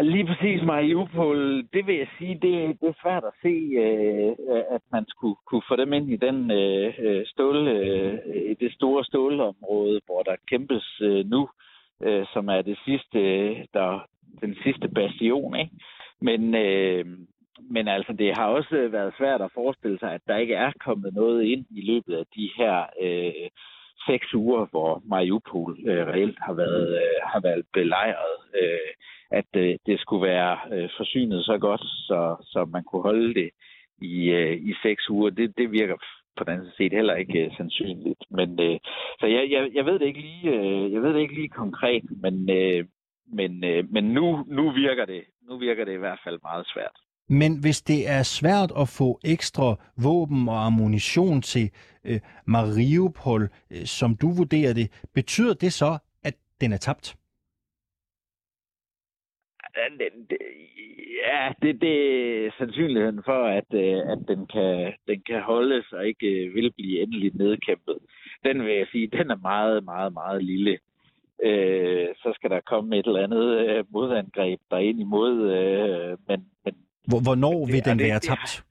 Lige 0.03 0.27
præcis 0.27 0.63
Mariupol, 0.63 1.63
det 1.73 1.87
vil 1.87 1.97
jeg 1.97 2.09
sige, 2.19 2.35
det, 2.35 2.81
det 2.81 2.89
er 2.89 3.01
svært 3.03 3.25
at 3.25 3.39
se, 3.43 3.55
øh, 3.85 4.35
at 4.71 4.83
man 4.93 5.05
skulle 5.09 5.37
kunne 5.47 5.63
få 5.69 5.77
dem 5.77 5.93
ind 5.93 6.11
i 6.11 6.17
den 6.17 6.51
øh, 6.51 6.95
øh 6.99 7.27
stål, 7.27 7.69
øh, 7.69 8.19
det 8.61 8.73
store 8.73 9.05
stålområde, 9.05 10.01
hvor 10.07 10.23
der 10.23 10.37
kæmpes 10.51 11.01
øh, 11.01 11.31
nu, 11.31 11.49
øh, 12.03 12.27
som 12.33 12.49
er 12.49 12.63
det 12.63 12.79
sidste, 12.85 13.21
der, 13.75 14.09
den 14.41 14.57
sidste 14.63 14.89
bastion. 14.89 15.57
Ikke? 15.57 15.71
Men, 16.21 16.55
øh, 16.55 17.05
men 17.71 17.89
altså, 17.89 18.13
det 18.13 18.39
har 18.39 18.47
også 18.47 18.89
været 18.91 19.15
svært 19.19 19.43
at 19.43 19.53
forestille 19.55 19.99
sig, 19.99 20.13
at 20.13 20.21
der 20.27 20.37
ikke 20.37 20.55
er 20.55 20.73
kommet 20.81 21.15
noget 21.15 21.45
ind 21.45 21.67
i 21.71 21.81
løbet 21.81 22.15
af 22.17 22.25
de 22.37 22.51
her 22.57 22.87
øh, 23.03 23.51
seks 24.07 24.35
uger, 24.35 24.67
hvor 24.71 25.03
Mariupol 25.05 25.79
øh, 25.87 26.07
reelt 26.07 26.39
har 26.41 26.53
været, 26.53 26.89
øh, 27.03 27.21
har 27.33 27.41
været 27.41 27.65
belejret. 27.73 28.37
Øh, 28.63 28.93
at 29.31 29.51
øh, 29.57 29.79
det 29.87 30.01
skulle 30.01 30.27
være 30.27 30.59
øh, 30.73 30.89
forsynet 30.97 31.45
så 31.45 31.59
godt, 31.59 31.81
så, 31.81 32.37
så 32.43 32.65
man 32.65 32.85
kunne 32.85 33.03
holde 33.03 33.35
det 33.35 33.51
i, 34.03 34.31
øh, 34.31 34.57
i 34.57 34.75
seks 34.83 35.11
uger. 35.11 35.31
Det, 35.31 35.59
det 35.59 35.73
virker 35.73 35.97
på 36.37 36.45
den 36.45 36.53
anden 36.53 36.73
set 36.77 36.93
heller 36.93 37.15
ikke 37.15 37.39
øh, 37.45 37.51
sandsynligt. 37.57 38.23
Men 38.31 38.61
øh, 38.61 38.79
så 39.21 39.27
jeg, 39.27 39.43
jeg, 39.51 39.71
jeg 39.75 39.85
ved 39.87 39.99
det 39.99 40.07
ikke 40.07 40.21
lige, 40.21 40.51
øh, 40.51 40.93
jeg 40.93 41.03
ved 41.03 41.15
det 41.15 41.21
ikke 41.21 41.35
lige 41.35 41.49
konkret, 41.49 42.05
men 42.23 42.51
øh, 42.51 42.85
men, 43.33 43.65
øh, 43.65 43.85
men 43.93 44.05
nu, 44.05 44.45
nu 44.49 44.71
virker 44.71 45.05
det, 45.05 45.23
nu 45.49 45.59
virker 45.59 45.85
det 45.85 45.93
i 45.93 46.03
hvert 46.05 46.21
fald 46.25 46.39
meget 46.43 46.67
svært. 46.75 46.97
Men 47.29 47.61
hvis 47.61 47.83
det 47.83 48.09
er 48.09 48.23
svært 48.23 48.73
at 48.79 48.89
få 48.89 49.21
ekstra 49.25 49.77
våben 49.97 50.49
og 50.49 50.67
ammunition 50.67 51.43
til 51.43 51.71
øh, 52.05 52.21
Mariupol, 52.47 53.43
øh, 53.71 53.85
som 53.85 54.17
du 54.17 54.31
vurderer 54.37 54.73
det, 54.75 54.91
betyder 55.15 55.55
det 55.55 55.73
så, 55.73 55.99
at 56.25 56.35
den 56.61 56.73
er 56.73 56.77
tabt? 56.77 57.17
Ja, 61.27 61.53
det, 61.63 61.81
det 61.81 61.97
er 62.47 62.51
sandsynligheden 62.59 63.23
for, 63.25 63.45
at, 63.59 63.71
øh, 63.75 64.13
at 64.13 64.19
den, 64.29 64.47
kan, 64.47 64.93
den 65.09 65.23
kan 65.27 65.43
holdes 65.43 65.93
og 65.93 66.07
ikke 66.07 66.27
øh, 66.27 66.55
vil 66.55 66.73
blive 66.73 67.03
endeligt 67.03 67.35
nedkæmpet. 67.35 67.99
Den 68.45 68.65
vil 68.65 68.75
jeg 68.75 68.87
sige, 68.93 69.07
den 69.07 69.31
er 69.31 69.37
meget, 69.37 69.85
meget, 69.85 70.13
meget 70.13 70.45
lille 70.45 70.79
øh, 71.45 72.09
så 72.23 72.33
skal 72.35 72.51
der 72.51 72.61
komme 72.61 72.99
et 72.99 73.07
eller 73.07 73.25
andet 73.27 73.47
øh, 73.61 73.85
modangreb 73.93 74.61
ind 74.81 75.01
imod. 75.01 75.35
Øh, 75.57 76.19
men, 76.29 76.39
men, 76.65 76.75
Hvornår 77.25 77.67
vil 77.73 77.85
den 77.85 77.99
være 77.99 78.21
tabt? 78.21 78.65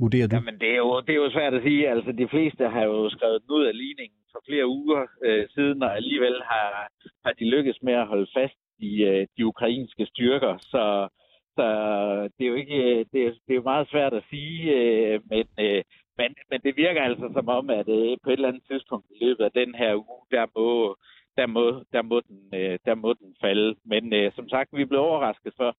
Vurderer 0.00 0.26
du? 0.26 0.36
Jamen, 0.36 0.58
det 0.60 0.70
er, 0.70 0.76
jo, 0.76 1.00
det 1.00 1.12
er 1.12 1.22
jo 1.24 1.30
svært 1.30 1.54
at 1.54 1.62
sige. 1.62 1.90
Altså, 1.90 2.12
de 2.12 2.28
fleste 2.28 2.68
har 2.68 2.84
jo 2.84 3.10
skrevet 3.10 3.42
den 3.42 3.50
ud 3.56 3.64
af 3.64 3.76
ligningen 3.76 4.20
for 4.32 4.40
flere 4.48 4.66
uger 4.66 5.02
øh, 5.24 5.48
siden, 5.54 5.82
og 5.82 5.96
alligevel 5.96 6.36
har, 6.50 6.88
har 7.24 7.32
de 7.32 7.44
lykkes 7.54 7.78
med 7.82 7.92
at 7.92 8.06
holde 8.06 8.26
fast 8.36 8.58
i 8.82 9.04
øh, 9.04 9.26
de 9.36 9.46
ukrainske 9.46 10.06
styrker. 10.06 10.58
Så, 10.60 11.08
så 11.56 11.64
det 12.38 12.44
er 12.44 12.48
jo 12.48 12.54
ikke 12.54 12.74
øh, 12.74 13.06
det 13.12 13.20
er, 13.26 13.30
det 13.30 13.52
er 13.52 13.60
jo 13.60 13.70
meget 13.72 13.88
svært 13.90 14.14
at 14.14 14.24
sige, 14.30 14.72
øh, 14.76 15.20
men, 15.30 15.46
Men, 16.18 16.34
men 16.50 16.60
det 16.64 16.76
virker 16.76 17.02
altså 17.02 17.30
som 17.36 17.48
om, 17.48 17.70
at 17.70 17.86
på 18.22 18.30
et 18.30 18.36
eller 18.38 18.48
andet 18.48 18.64
tidspunkt 18.70 19.06
i 19.10 19.24
løbet 19.24 19.44
af 19.44 19.52
den 19.60 19.74
her 19.74 19.94
uge, 19.94 20.24
der 20.30 20.46
må, 20.56 20.96
der 21.36 21.46
må, 21.46 21.64
der 21.92 22.02
må, 22.02 22.20
den, 22.28 22.40
der 22.86 22.94
må 22.94 23.12
den 23.12 23.34
falde. 23.40 23.74
Men 23.84 24.32
som 24.36 24.48
sagt, 24.48 24.68
vi 24.72 24.84
blev 24.84 25.00
overrasket 25.00 25.52
for. 25.56 25.76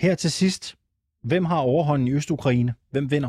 Her 0.00 0.14
til 0.14 0.30
sidst, 0.30 0.76
hvem 1.22 1.44
har 1.44 1.60
overhånden 1.60 2.08
i 2.08 2.12
Øst-Ukraine? 2.12 2.74
Hvem 2.90 3.10
vinder? 3.10 3.28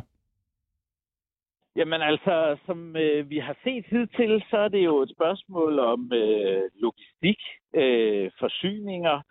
Jamen 1.75 2.01
altså, 2.01 2.57
som 2.65 2.95
øh, 2.95 3.29
vi 3.29 3.37
har 3.37 3.57
set 3.63 3.85
hidtil, 3.85 4.43
så 4.49 4.57
er 4.57 4.67
det 4.67 4.85
jo 4.85 5.01
et 5.01 5.11
spørgsmål 5.17 5.79
om 5.79 6.11
øh, 6.13 6.61
logistik, 6.75 7.39
øh, 7.75 8.31
forsyninger, 8.39 9.21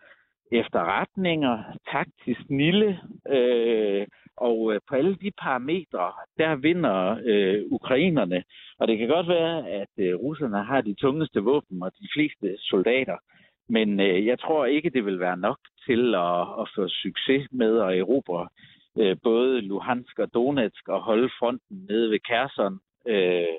efterretninger, 0.52 1.62
taktisk 1.92 2.50
nille, 2.50 3.00
øh, 3.28 4.06
og 4.36 4.74
øh, 4.74 4.80
på 4.88 4.94
alle 4.94 5.16
de 5.16 5.30
parametre, 5.42 6.12
der 6.38 6.56
vinder 6.56 7.18
øh, 7.24 7.62
ukrainerne. 7.70 8.44
Og 8.78 8.88
det 8.88 8.98
kan 8.98 9.08
godt 9.08 9.28
være, 9.28 9.68
at 9.70 9.94
øh, 9.98 10.14
russerne 10.14 10.64
har 10.64 10.80
de 10.80 10.94
tungeste 10.94 11.40
våben 11.40 11.82
og 11.82 11.92
de 12.00 12.08
fleste 12.14 12.56
soldater, 12.58 13.16
men 13.68 14.00
øh, 14.00 14.26
jeg 14.26 14.38
tror 14.38 14.66
ikke, 14.66 14.90
det 14.90 15.04
vil 15.04 15.20
være 15.20 15.36
nok 15.36 15.58
til 15.86 16.14
at, 16.14 16.40
at 16.60 16.66
få 16.76 16.88
succes 16.88 17.48
med 17.52 17.78
at 17.80 17.98
erobre 17.98 18.42
øh, 18.42 18.73
Øh, 18.98 19.16
både 19.22 19.60
Luhansk 19.60 20.18
og 20.18 20.34
Donetsk 20.34 20.88
og 20.88 21.00
holde 21.00 21.30
fronten 21.38 21.76
nede 21.88 22.10
ved 22.10 22.18
Kherson 22.28 22.78
øh, 23.06 23.56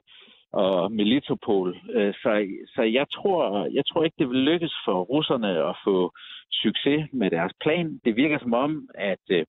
og 0.52 0.92
Melitopol. 0.92 1.78
Øh, 1.94 2.14
så 2.14 2.48
så 2.76 2.82
jeg, 2.82 3.06
tror, 3.16 3.68
jeg 3.74 3.84
tror 3.86 4.04
ikke, 4.04 4.20
det 4.20 4.30
vil 4.30 4.48
lykkes 4.52 4.74
for 4.86 5.02
russerne 5.02 5.50
at 5.70 5.76
få 5.86 6.12
succes 6.52 7.08
med 7.14 7.30
deres 7.32 7.54
plan. 7.64 8.00
Det 8.06 8.16
virker 8.16 8.40
som 8.40 8.54
om, 8.54 8.90
at 8.96 9.26
øh, 9.30 9.46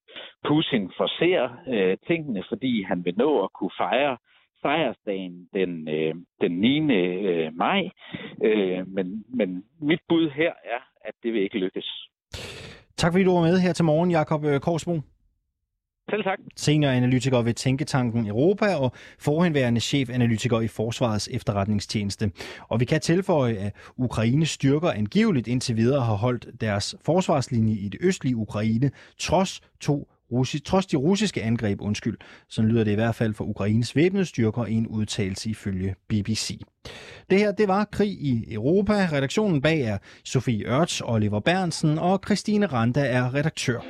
Putin 0.49 0.91
forser 0.97 1.45
øh, 1.69 1.97
tingene, 2.07 2.43
fordi 2.49 2.83
han 2.83 3.05
vil 3.05 3.15
nå 3.17 3.45
at 3.45 3.53
kunne 3.53 3.77
fejre 3.79 4.17
sejrsdagen 4.63 5.49
den, 5.55 5.89
øh, 5.89 6.15
den 6.41 6.53
9. 6.53 6.81
Øh, 6.81 7.53
maj. 7.55 7.81
Øh, 8.45 8.89
men, 8.89 9.25
men 9.29 9.65
mit 9.81 10.01
bud 10.09 10.31
her 10.31 10.53
er, 10.75 10.81
at 11.05 11.15
det 11.23 11.33
vil 11.33 11.43
ikke 11.43 11.59
lykkes. 11.59 11.89
Tak 12.97 13.13
fordi 13.13 13.25
du 13.25 13.35
var 13.35 13.43
med 13.43 13.61
her 13.61 13.73
til 13.73 13.85
morgen, 13.85 14.11
Jakob 14.11 14.45
øh, 14.45 14.61
Korsbo. 14.61 14.93
Selv 16.11 16.25
tak. 16.25 16.39
Senioranalytiker 16.57 17.43
ved 17.43 17.55
Tænketanken 17.55 18.27
Europa 18.27 18.75
og 18.75 18.93
forhenværende 19.19 19.81
chefanalytiker 19.81 20.61
i 20.61 20.69
Forsvarets 20.69 21.29
efterretningstjeneste. 21.33 22.31
Og 22.69 22.81
vi 22.81 22.85
kan 22.85 23.01
tilføje, 23.01 23.55
at 23.55 23.73
Ukraines 23.97 24.51
styrker 24.51 24.91
angiveligt 24.91 25.49
indtil 25.49 25.77
videre 25.77 26.05
har 26.05 26.15
holdt 26.15 26.47
deres 26.61 26.97
forsvarslinje 27.05 27.75
i 27.75 27.89
det 27.89 28.01
østlige 28.03 28.37
Ukraine, 28.37 28.91
trods 29.19 29.61
to 29.81 30.09
Russi, 30.33 30.59
trods 30.59 30.87
de 30.87 30.97
russiske 30.97 31.43
angreb, 31.43 31.81
undskyld. 31.81 32.19
Så 32.49 32.63
lyder 32.63 32.85
det 32.85 32.91
i 32.91 32.95
hvert 32.95 33.15
fald 33.15 33.35
for 33.35 33.45
Ukraines 33.45 33.97
væbnede 33.97 34.25
styrker 34.25 34.67
i 34.67 34.73
en 34.73 34.87
udtalelse 34.87 35.51
ifølge 35.51 35.95
BBC. 36.09 36.61
Det 37.31 37.39
her, 37.39 37.53
det 37.53 37.69
var 37.69 37.85
Krig 37.85 38.09
i 38.09 38.55
Europa. 38.55 39.09
Redaktionen 39.13 39.63
bag 39.63 39.81
er 39.81 39.99
Sofie 40.25 40.67
Ørts, 40.67 41.01
Oliver 41.05 41.41
Bernsen 41.41 41.99
og 41.99 42.21
Christine 42.27 42.67
Randa 42.67 43.07
er 43.07 43.35
redaktør. 43.35 43.81